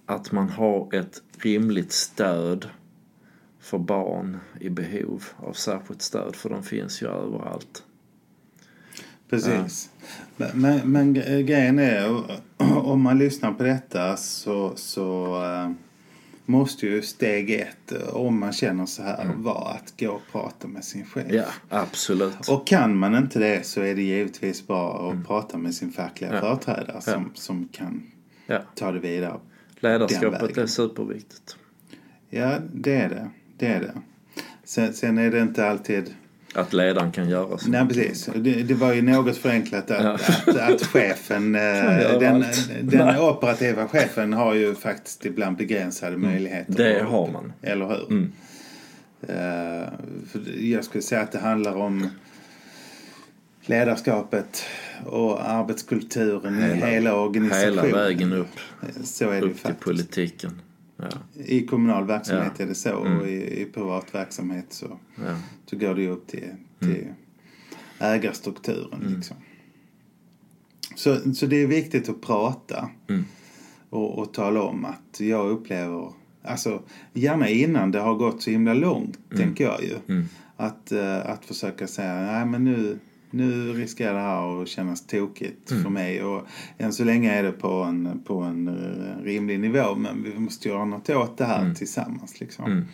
Att 0.06 0.32
man 0.32 0.50
har 0.50 0.96
ett 0.96 1.22
rimligt 1.38 1.92
stöd 1.92 2.70
för 3.60 3.78
barn 3.78 4.38
i 4.60 4.70
behov 4.70 5.24
av 5.38 5.54
särskilt 5.54 6.02
stöd 6.02 6.36
för 6.36 6.50
de 6.50 6.64
finns 6.64 7.02
ju 7.02 7.08
överallt. 7.08 7.84
Precis. 9.30 9.90
Men, 10.38 10.50
men, 10.54 10.92
men 10.92 11.16
gre- 11.16 11.42
grejen 11.42 11.80
är, 11.80 12.24
om 12.58 13.02
man 13.02 13.18
lyssnar 13.18 13.54
på 13.54 13.64
detta 13.64 14.18
så, 14.18 14.72
så 14.76 15.36
eh, 15.44 15.72
måste 16.46 16.86
ju 16.88 17.02
steg 17.02 17.52
ett, 17.52 17.92
eh, 17.92 18.16
om 18.16 18.40
man 18.40 18.54
känner 18.54 18.86
så 18.86 19.04
här, 19.04 19.32
vara 19.36 19.70
att 19.74 19.94
gå 20.00 20.10
och 20.12 20.22
prata 20.32 20.68
med 20.68 20.84
sin 20.86 21.06
chef. 21.06 21.26
Ja, 21.30 21.46
absolut. 21.70 22.48
Och 22.50 22.68
kan 22.68 22.98
man 22.98 23.16
inte 23.16 23.40
det 23.40 23.66
så 23.66 23.82
är 23.82 23.96
det 23.96 24.02
givetvis 24.02 24.68
bara 24.68 25.10
att 25.12 25.28
prata 25.28 25.58
med 25.58 25.76
sin 25.76 25.92
fackliga 25.92 26.34
Ja. 26.34 26.40
företrädare 26.40 27.02
som, 27.02 27.32
som 27.34 27.68
kan 27.72 28.12
Ja. 28.46 28.60
ta 28.76 28.92
det 28.92 29.00
vidare. 29.00 29.40
Ledarskapet 29.80 30.58
är 30.58 30.66
superviktigt. 30.68 31.56
Ja, 32.30 32.58
det 32.74 32.96
är 32.96 33.10
det. 33.10 33.30
Det 33.58 33.68
är 33.68 33.80
det. 33.80 33.94
Sen, 34.64 34.94
sen 34.94 35.18
är 35.18 35.32
det 35.32 35.40
inte 35.40 35.68
alltid... 35.70 36.14
Att 36.54 36.74
ledaren 36.74 37.12
kan 37.12 37.30
göra 37.30 37.58
så. 37.58 37.70
Nej, 37.70 37.88
precis. 37.88 38.30
Det, 38.36 38.64
det 38.64 38.74
var 38.74 38.94
ju 38.94 39.02
något 39.02 39.38
förenklat 39.38 39.92
att, 39.92 40.04
Ja. 40.04 40.14
att, 40.48 40.58
att 40.74 40.82
chefen, 40.86 41.56
eh, 41.56 42.20
den, 42.20 42.46
den 42.82 43.20
operativa 43.20 43.88
chefen 43.88 44.34
har 44.34 44.54
ju 44.54 44.76
faktiskt 44.76 45.26
ibland 45.26 45.58
begränsade 45.58 46.18
möjligheter. 46.18 46.74
Det 46.74 47.04
har 47.04 47.32
man. 47.32 47.54
Eller 47.62 47.86
hur? 47.88 48.08
Mm. 48.12 48.32
Eh, 49.22 49.88
för 50.32 50.62
jag 50.64 50.84
skulle 50.84 51.02
säga 51.02 51.22
att 51.22 51.32
det 51.32 51.40
handlar 51.40 51.76
om 51.76 52.10
ledarskapet 53.66 54.64
och 55.06 55.50
arbetskulturen 55.50 56.64
i 56.64 56.86
hela 56.86 57.16
organisationen. 57.16 57.86
Hela 57.86 57.98
vägen 57.98 58.34
upp, 58.34 58.60
Så 59.04 59.30
är 59.30 59.32
det 59.32 59.42
upp 59.42 59.52
till 59.54 59.60
faktiskt. 59.60 59.80
politiken. 59.86 60.62
Ja, 61.12 61.42
I 61.44 61.66
kommunal 61.66 62.06
verksamhet 62.08 62.54
Ja. 62.58 62.64
är 62.64 62.68
det 62.68 62.76
så 62.76 63.06
Mm. 63.06 63.20
och 63.20 63.28
i, 63.28 63.62
i 63.62 63.66
privat 63.66 64.16
verksamhet 64.16 64.66
så, 64.70 65.00
ja. 65.16 65.38
så 65.66 65.78
går 65.78 65.96
det 65.96 66.02
ju 66.02 66.10
upp 66.10 66.28
till, 66.28 66.50
till 66.80 67.08
ägarstrukturen. 68.00 69.02
Mm. 69.02 69.14
Liksom. 69.16 69.38
Så, 70.96 71.34
så 71.34 71.46
det 71.46 71.56
är 71.64 71.68
viktigt 71.68 72.10
att 72.10 72.22
prata 72.22 72.90
Mm. 73.10 73.26
och, 73.90 74.20
och 74.20 74.34
tala 74.34 74.62
om 74.62 74.86
att 74.86 75.20
jag 75.20 75.50
upplever, 75.50 76.12
alltså 76.44 76.82
gärna 77.14 77.50
innan 77.50 77.92
det 77.92 78.00
har 78.00 78.16
gått 78.16 78.42
så 78.44 78.50
himla 78.50 78.74
långt, 78.74 79.18
tänker 79.38 79.64
jag 79.64 79.84
ju. 79.84 79.96
Mm. 80.08 80.26
Att, 80.58 80.92
eh, 80.92 81.30
att 81.30 81.46
försöka 81.46 81.88
säga, 81.88 82.14
nej 82.22 82.46
men 82.46 82.64
nu, 82.64 83.00
nu 83.34 83.74
riskerar 83.74 84.14
det 84.14 84.20
här 84.20 84.62
att 84.62 84.68
kännas 84.68 85.06
tokigt 85.08 85.72
Mm. 85.72 85.84
för 85.84 85.90
mig. 85.90 86.24
Och 86.24 86.48
än 86.78 86.94
så 86.94 87.04
länge 87.04 87.32
är 87.34 87.44
det 87.44 87.52
på 87.52 87.70
en, 87.70 88.22
på 88.26 88.42
en 88.42 88.68
eh, 88.68 89.24
rimlig 89.24 89.60
nivå 89.60 89.96
men 89.96 90.24
vi 90.24 90.40
måste 90.40 90.70
göra 90.70 90.86
något 90.86 91.10
åt 91.10 91.38
det 91.38 91.46
här 91.46 91.74
tillsammans. 91.74 92.40
Liksom. 92.40 92.66
Mm. 92.66 92.86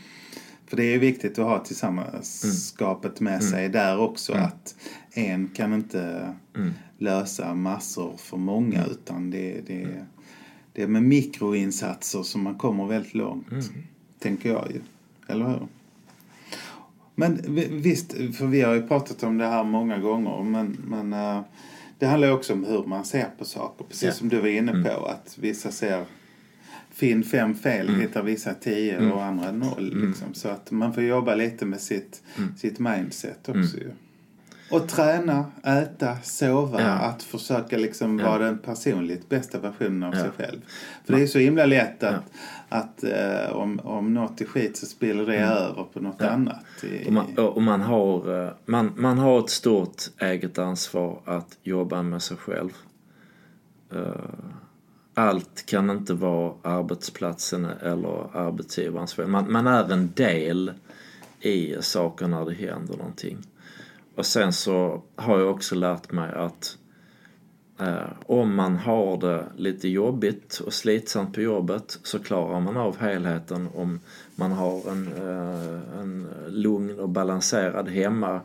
För 0.67 0.78
det 0.78 0.84
är 0.84 0.99
viktigt 0.99 1.39
att 1.39 1.45
ha 1.45 1.60
tillsammanskapet 1.60 3.19
med 3.19 3.43
sig 3.43 3.69
där 3.69 3.99
också. 3.99 4.34
Att 4.34 4.75
en 5.12 5.47
kan 5.47 5.73
inte 5.73 6.34
Mm. 6.56 6.71
lösa 6.97 7.54
massor 7.54 8.13
för 8.17 8.38
många 8.38 8.86
utan 8.86 9.32
det, 9.32 9.62
det, 9.67 9.88
det 10.73 10.82
är 10.84 10.88
med 10.88 11.04
mikroinsatser 11.04 12.23
som 12.23 12.43
man 12.43 12.56
kommer 12.56 12.86
väldigt 12.88 13.13
långt. 13.13 13.47
Tänker 14.19 14.49
jag 14.49 14.71
ju. 14.71 14.82
Eller 15.28 15.47
hur? 15.47 15.67
Men 17.19 17.39
vi- 17.55 17.67
visst, 17.71 18.13
för 18.13 18.45
vi 18.45 18.62
har 18.62 18.73
ju 18.73 18.88
pratat 18.88 19.23
om 19.23 19.38
det 19.38 19.45
här 19.45 19.63
många 19.63 19.97
gånger. 19.97 20.43
Men, 20.43 20.77
men 20.88 21.13
eh, 21.13 21.41
det 21.99 22.05
handlar 22.05 22.27
ju 22.27 22.34
också 22.34 22.53
om 22.53 22.63
hur 22.65 22.84
man 22.84 23.05
ser 23.05 23.27
på 23.38 23.45
saker. 23.45 23.86
Precis 23.86 24.03
Ja. 24.03 24.12
som 24.12 24.29
du 24.29 24.39
var 24.39 24.47
inne 24.47 24.84
på. 24.84 25.05
Att 25.05 25.38
vissa 25.39 25.71
ser 25.71 26.05
finn 26.91 27.23
fem 27.23 27.55
fel, 27.55 27.88
Mm. 27.89 28.01
hittar 28.01 28.23
vissa 28.23 28.53
tio 28.53 29.12
och 29.12 29.23
andra 29.23 29.51
noll. 29.51 30.08
Liksom. 30.08 30.34
Så 30.34 30.49
att 30.49 30.71
man 30.71 30.93
får 30.93 31.03
jobba 31.03 31.36
lite 31.36 31.65
med 31.65 31.82
sitt, 31.82 32.21
Mm. 32.38 32.55
sitt 32.58 32.79
mindset 32.79 33.49
också 33.49 33.77
ju. 33.77 33.91
Och 34.71 34.88
träna, 34.88 35.45
äta, 35.63 36.17
sova. 36.23 36.82
Ja. 36.82 36.88
Att 36.93 37.23
försöka 37.23 37.77
liksom 37.77 38.17
vara 38.17 38.38
den 38.45 38.58
personligt 38.58 39.29
bästa 39.29 39.60
versionen 39.60 40.03
av 40.03 40.13
Ja. 40.15 40.21
sig 40.21 40.29
själv. 40.38 40.60
För 41.05 41.13
det 41.13 41.21
är 41.21 41.27
så 41.27 41.39
himla 41.39 41.65
lätt 41.65 42.03
att, 42.03 42.23
att 42.69 43.03
eh, 43.03 43.55
om, 43.55 43.79
om 43.84 44.13
något 44.13 44.41
är 44.41 44.45
skit 44.45 44.77
så 44.77 44.86
spiller 44.86 45.25
det 45.25 45.38
över 45.38 45.84
på 45.93 45.99
något 45.99 46.21
annat. 46.21 46.65
I, 46.84 47.08
Mm. 47.08 47.08
Och 47.08 47.13
man, 47.13 47.47
och 47.47 47.62
man, 47.62 47.82
har, 47.82 48.43
eh, 48.43 48.51
man, 48.65 48.93
man 48.97 49.17
har 49.17 49.39
ett 49.39 49.49
stort 49.49 50.03
eget 50.21 50.58
ansvar 50.58 51.21
att 51.25 51.58
jobba 51.63 52.01
med 52.01 52.21
sig 52.21 52.38
själv. 52.38 52.69
Eh, 53.93 54.13
Allt 55.13 55.65
kan 55.65 55.89
inte 55.89 56.13
vara 56.13 56.53
arbetsplatsen 56.62 57.65
eller 57.65 58.38
arbetsgivarens 58.38 59.13
fel. 59.13 59.27
Man, 59.27 59.51
man 59.51 59.67
är 59.67 59.93
en 59.93 60.12
del 60.15 60.73
i 61.39 61.75
saker 61.82 62.27
när 62.27 62.45
det 62.45 62.53
händer 62.53 62.97
någonting. 62.97 63.38
Och 64.15 64.25
sen 64.25 64.53
så 64.53 65.01
har 65.15 65.39
jag 65.39 65.51
också 65.51 65.75
lärt 65.75 66.12
mig 66.12 66.34
att 66.34 66.77
om 68.26 68.56
man 68.56 68.76
har 68.76 69.18
det 69.18 69.46
lite 69.56 69.88
jobbigt 69.88 70.62
och 70.65 70.74
slitsamt 70.74 71.34
på 71.34 71.42
jobbet 71.42 72.00
så 72.04 72.20
klarar 72.20 72.60
man 72.60 72.78
av 72.78 72.98
helheten 72.98 73.68
om 73.76 74.00
man 74.36 74.52
har 74.52 74.92
en, 74.92 75.08
eh, 75.08 76.00
en 76.00 76.28
lugn 76.48 77.00
och 77.00 77.10
balanserad 77.10 77.89
hemma 77.89 78.42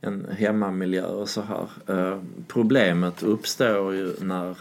en 0.00 0.26
hemmamiljö 0.38 1.06
och 1.06 1.28
så 1.28 1.42
här. 1.42 1.68
Eh, 1.86 2.20
problemet 2.48 3.22
uppstår 3.22 3.94
ju 3.94 4.12
när, 4.20 4.58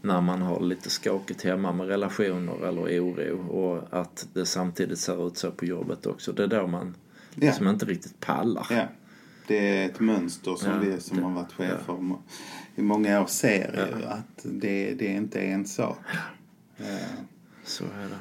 när 0.00 0.20
man 0.20 0.42
har 0.42 0.60
lite 0.60 0.90
skakigt 0.90 1.42
hemma 1.42 1.72
med 1.72 1.86
relationer 1.88 2.66
eller 2.68 3.00
oro 3.00 3.46
och 3.48 4.00
att 4.00 4.28
det 4.32 4.46
samtidigt 4.46 4.98
ser 4.98 5.26
ut 5.26 5.36
så 5.36 5.50
på 5.50 5.64
jobbet 5.64 6.06
också. 6.06 6.32
Det 6.32 6.42
är 6.42 6.46
då 6.46 6.66
man 6.66 6.94
Ja. 7.34 7.52
som 7.52 7.68
inte 7.68 7.86
riktigt 7.86 8.20
pallar. 8.20 8.66
Ja. 8.70 8.82
Det 9.46 9.78
är 9.82 9.86
ett 9.86 10.00
mönster 10.00 10.54
som 10.56 10.70
Ja, 10.72 10.78
vi 10.78 11.00
som 11.00 11.16
det- 11.16 11.22
har 11.22 11.30
varit 11.30 11.52
chefer 11.52 11.92
må- 11.92 12.22
i 12.76 12.82
många 12.82 13.20
år 13.22 13.26
ser 13.26 13.88
ju 13.98 14.04
att 14.06 14.40
det, 14.42 14.94
det 14.94 15.06
är 15.12 15.16
inte 15.16 15.40
är 15.40 15.52
en 15.54 15.66
sak. 15.66 15.98
Eh, 16.78 16.84
Så 17.64 17.84
är 17.84 18.08
det. 18.08 18.16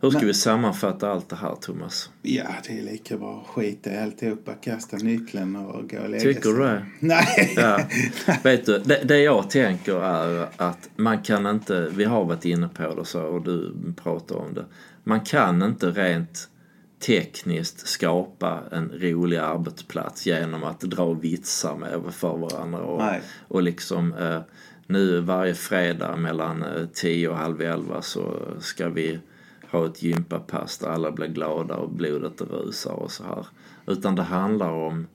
Hur 0.00 0.10
ska 0.10 0.26
vi 0.26 0.34
sammanfatta 0.34 1.10
allt 1.10 1.28
det 1.28 1.36
här 1.36 1.54
Thomas? 1.54 2.10
Ja, 2.22 2.44
det 2.66 2.78
är 2.78 2.82
lika 2.82 3.16
bra 3.16 3.40
att 3.40 3.46
skita 3.48 3.92
i 3.94 3.98
alltihopa, 3.98 4.54
kasta 4.54 4.96
nyckeln 4.96 5.56
och 5.56 5.90
gå 5.90 5.98
och 5.98 6.08
lägga 6.10 6.22
Tycker 6.22 6.42
sig. 6.42 6.52
du 6.52 6.58
det? 6.58 6.86
Nej! 7.00 7.52
Ja. 7.56 7.80
Vet 8.42 8.66
du, 8.66 8.78
det, 8.78 9.04
det 9.04 9.18
jag 9.18 9.50
tänker 9.50 10.00
är 10.02 10.48
att 10.56 10.90
man 10.96 11.22
kan 11.22 11.46
inte, 11.46 11.90
vi 11.94 12.04
har 12.04 12.24
varit 12.24 12.44
inne 12.44 12.68
på 12.68 12.94
det 12.94 13.04
så 13.04 13.22
och 13.22 13.42
du 13.44 13.74
pratar 14.02 14.36
om 14.36 14.54
det. 14.54 14.64
Man 15.04 15.20
kan 15.20 15.62
inte 15.62 15.86
rent 15.90 16.48
tekniskt 17.06 17.86
skapa 17.88 18.60
en 18.70 18.92
rolig 18.94 19.36
arbetsplats 19.36 20.26
genom 20.26 20.64
att 20.64 20.80
dra 20.80 21.12
vitsar 21.12 21.76
med 21.76 22.14
för 22.14 22.36
varandra 22.36 22.78
och, 22.78 22.98
Nej. 22.98 23.22
och 23.48 23.62
liksom 23.62 24.12
eh, 24.12 24.40
nu 24.86 25.20
varje 25.20 25.54
fredag 25.54 26.16
mellan 26.16 26.62
eh, 26.62 26.86
10 26.92 27.28
och 27.28 27.36
halv 27.36 27.60
elva 27.60 28.02
så 28.02 28.40
ska 28.60 28.88
vi 28.88 29.20
ha 29.70 29.86
ett 29.86 30.02
gympapass 30.02 30.78
där 30.78 30.88
alla 30.88 31.12
blir 31.12 31.26
glada 31.26 31.76
och 31.76 31.90
blodet 31.90 32.40
rusar 32.40 32.92
och 32.92 33.10
så 33.10 33.24
här. 33.24 33.46
Utan 33.86 34.16
det 34.16 34.22
handlar 34.22 34.70
om 34.70 35.06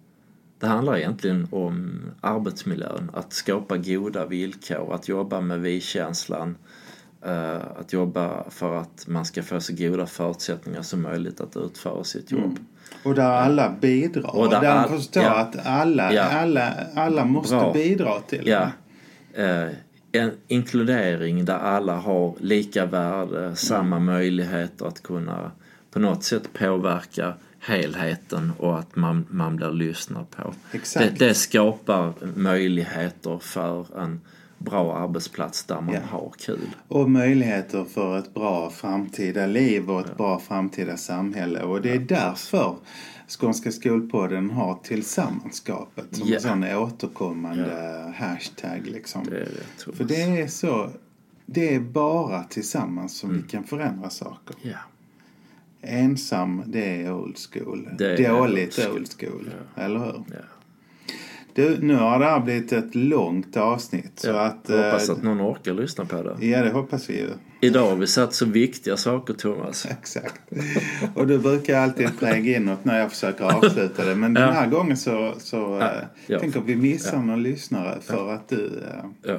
det 0.59 0.67
handlar 0.67 0.97
egentligen 0.97 1.47
om 1.51 2.01
arbetsmiljön, 2.21 3.11
att 3.13 3.33
skapa 3.33 3.77
goda 3.77 4.25
villkor, 4.25 4.93
att 4.93 5.07
jobba 5.07 5.41
med 5.41 5.61
vi-känslan, 5.61 6.49
eh, 6.49 6.55
att 7.77 7.93
jobba 7.93 8.49
för 8.49 8.75
att 8.75 9.07
man 9.07 9.25
ska 9.25 9.43
få 9.43 9.59
så 9.61 9.73
goda 9.75 10.05
förutsättningar 10.05 10.81
som 10.81 11.01
möjligt 11.01 11.41
att 11.41 11.57
utföra 11.57 12.03
sitt 12.03 12.31
jobb. 12.31 12.59
Och 13.03 13.15
där 13.15 13.23
alla 13.31 13.69
bidrar. 13.81 14.35
Och 14.35 14.49
där 14.49 14.61
där 14.61 14.67
man 14.75 14.77
all- 14.83 14.89
förstår 14.89 15.23
ja. 15.23 15.35
att 15.39 15.65
alla, 15.65 16.13
Ja. 16.13 16.23
alla, 16.23 16.73
alla 16.95 17.25
måste 17.25 17.55
Bra. 17.55 17.73
bidra 17.73 18.19
till 18.19 18.47
Ja. 18.47 18.71
Eh, 19.33 19.67
en 20.11 20.31
inkludering 20.47 21.45
där 21.45 21.57
alla 21.57 21.95
har 21.95 22.35
lika 22.39 22.85
värde, 22.85 23.55
samma 23.55 23.99
möjligheter 23.99 24.85
att 24.85 25.03
kunna 25.03 25.51
på 25.91 25.99
något 25.99 26.23
sätt 26.23 26.53
påverka 26.53 27.33
helheten 27.59 28.51
och 28.57 28.79
att 28.79 28.95
man, 28.95 29.25
man 29.29 29.55
blir 29.55 29.71
lyssnad 29.71 30.29
på. 30.29 30.53
Exakt. 30.71 31.19
Det, 31.19 31.25
det 31.27 31.33
skapar 31.33 32.13
möjligheter 32.35 33.37
för 33.41 33.99
en 34.01 34.21
bra 34.59 34.97
arbetsplats 34.97 35.63
där 35.63 35.81
man 35.81 35.93
Ja. 35.93 35.99
har 36.09 36.31
kul. 36.39 36.59
Och 36.87 37.09
möjligheter 37.11 37.83
för 37.83 38.17
ett 38.17 38.33
bra 38.33 38.69
framtida 38.69 39.45
liv 39.45 39.91
och 39.91 39.99
ett 39.99 40.17
bra 40.17 40.39
framtida 40.39 40.97
samhälle. 40.97 41.61
Och 41.63 41.81
det 41.81 41.91
är 41.91 41.99
därför 41.99 42.75
Skånska 43.39 43.71
skolpodden 43.71 44.49
har 44.49 44.75
tillsammanskapet 44.83 46.05
som 46.15 46.27
Ja. 46.27 46.35
en 46.35 46.41
sån 46.41 46.63
återkommande 46.63 48.13
hashtag. 48.17 48.81
Liksom. 48.87 49.23
Det 49.25 49.47
det. 49.85 49.93
För 49.93 50.03
det 50.03 50.21
är 50.21 50.47
så, 50.47 50.89
det 51.45 51.75
är 51.75 51.79
bara 51.79 52.43
tillsammans 52.43 53.17
som 53.17 53.33
vi 53.33 53.41
kan 53.41 53.63
förändra 53.63 54.09
saker. 54.09 54.55
Ja. 54.61 54.77
Ensam, 55.81 56.63
det 56.65 57.01
är 57.03 57.13
old 57.13 57.37
school. 57.51 57.89
Det 57.97 58.25
är 58.25 58.29
Dåligt 58.33 58.79
old 58.79 58.95
old 58.95 59.09
school. 59.19 59.49
Eller 59.75 59.99
hur? 59.99 60.23
Ja. 61.53 61.63
Du, 61.63 61.77
nu 61.81 61.95
har 61.95 62.19
det 62.19 62.25
här 62.25 62.39
blivit 62.39 62.71
ett 62.71 62.95
långt 62.95 63.57
avsnitt. 63.57 64.11
Så 64.15 64.27
Ja, 64.27 64.39
att, 64.41 64.65
jag 64.67 64.83
hoppas 64.83 65.09
eh, 65.09 65.15
att 65.15 65.23
någon 65.23 65.41
orkar 65.41 65.73
lyssna 65.73 66.05
på 66.05 66.23
det. 66.23 66.45
Ja, 66.47 66.63
det 66.63 66.69
hoppas 66.71 67.09
vi 67.09 67.17
ju. 67.17 67.29
Idag 67.61 67.89
har 67.89 67.95
vi 67.95 68.07
satt 68.07 68.33
så 68.33 68.45
viktiga 68.45 68.97
saker, 68.97 69.33
Thomas. 69.33 69.85
Exakt. 69.89 70.41
Och 71.15 71.27
du 71.27 71.39
brukar 71.39 71.79
alltid 71.79 72.19
präga 72.19 72.57
inåt 72.57 72.85
när 72.85 72.99
jag 72.99 73.09
försöker 73.11 73.43
avsluta 73.45 74.05
det. 74.05 74.15
Men 74.15 74.33
den 74.33 74.53
här 74.53 74.67
gången 74.67 74.97
så, 74.97 75.33
så 75.39 75.79
eh, 75.79 75.87
ja. 76.27 76.39
tänker 76.39 76.61
vi 76.61 76.75
missar 76.75 77.17
någon 77.17 77.43
lyssnare 77.43 77.97
för 78.01 78.33
att 78.33 78.49
du 78.49 78.65
eh, 78.65 79.31
Ja. 79.31 79.37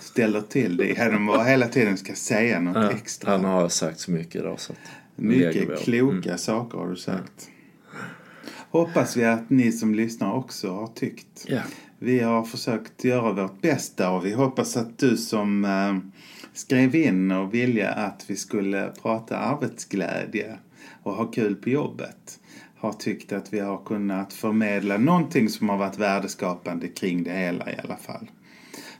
ställer 0.00 0.40
till 0.40 0.76
det 0.76 0.86
genom 0.86 1.28
att 1.28 1.46
hela 1.46 1.66
tiden 1.68 1.96
ska 1.96 2.14
säga 2.14 2.60
något 2.60 2.76
Ja, 2.76 2.90
extra. 2.90 3.30
han 3.30 3.44
har 3.44 3.68
sagt 3.68 4.00
så 4.00 4.10
mycket 4.10 4.36
idag 4.36 4.60
så 4.60 4.72
Mycket 5.16 5.78
kloka 5.78 6.38
saker 6.38 6.78
har 6.78 6.88
du 6.88 6.96
sagt. 6.96 7.48
Hoppas 8.74 9.16
vi 9.16 9.24
att 9.24 9.50
ni 9.50 9.72
som 9.72 9.94
lyssnar 9.94 10.32
också 10.32 10.72
har 10.72 10.86
tyckt. 10.86 11.46
Ja. 11.48 11.60
Vi 11.98 12.20
har 12.20 12.44
försökt 12.44 13.04
göra 13.04 13.32
vårt 13.32 13.60
bästa 13.60 14.10
och 14.10 14.26
vi 14.26 14.32
hoppas 14.32 14.76
att 14.76 14.98
du 14.98 15.16
som 15.16 15.64
eh, 15.64 15.96
skrev 16.52 16.94
in 16.94 17.30
och 17.30 17.54
ville 17.54 17.90
att 17.90 18.24
vi 18.26 18.36
skulle 18.36 18.92
prata 19.02 19.38
arbetsglädje 19.38 20.58
och 21.02 21.12
ha 21.12 21.24
kul 21.24 21.54
på 21.54 21.70
jobbet 21.70 22.40
har 22.76 22.92
tyckt 22.92 23.32
att 23.32 23.52
vi 23.52 23.60
har 23.60 23.84
kunnat 23.84 24.32
förmedla 24.32 24.98
någonting 24.98 25.48
som 25.48 25.68
har 25.68 25.76
varit 25.76 25.98
värdeskapande 25.98 26.88
kring 26.88 27.24
det 27.24 27.32
hela 27.32 27.72
i 27.72 27.76
alla 27.84 27.96
fall. 27.96 28.30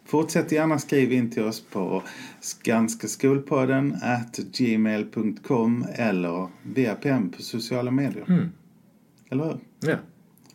Fortsätt 0.04 0.52
gärna 0.52 0.78
skriva 0.78 1.14
in 1.14 1.30
till 1.30 1.44
oss 1.44 1.60
på 1.60 2.02
skanskaskolpodden 2.40 3.96
at 4.02 4.36
gmail.com 4.36 5.86
eller 5.94 6.48
via 6.62 6.94
PM 6.94 7.30
på 7.30 7.42
sociala 7.42 7.90
medier. 7.90 8.24
Eller 9.34 9.44
hur? 9.44 9.58
ja. 9.90 9.96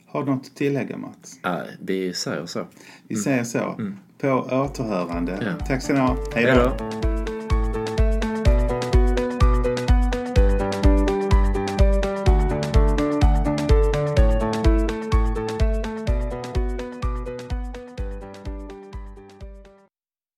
Har 0.08 0.24
du 0.24 0.32
något 0.32 0.46
att 0.46 0.56
tillägga 0.56 0.98
Mats? 0.98 1.40
Nej, 1.44 1.78
vi 1.82 2.14
säger 2.14 2.46
så. 2.46 2.68
Vi 3.08 3.16
säger 3.16 3.44
så. 3.44 3.76
På 4.18 4.28
återhörande. 4.30 5.40
Ja. 5.60 5.66
Tack 5.66 5.82
ska 5.82 5.94
ni 5.94 6.00
ha. 6.00 6.18
Hej 6.36 6.46
då. 6.46 7.19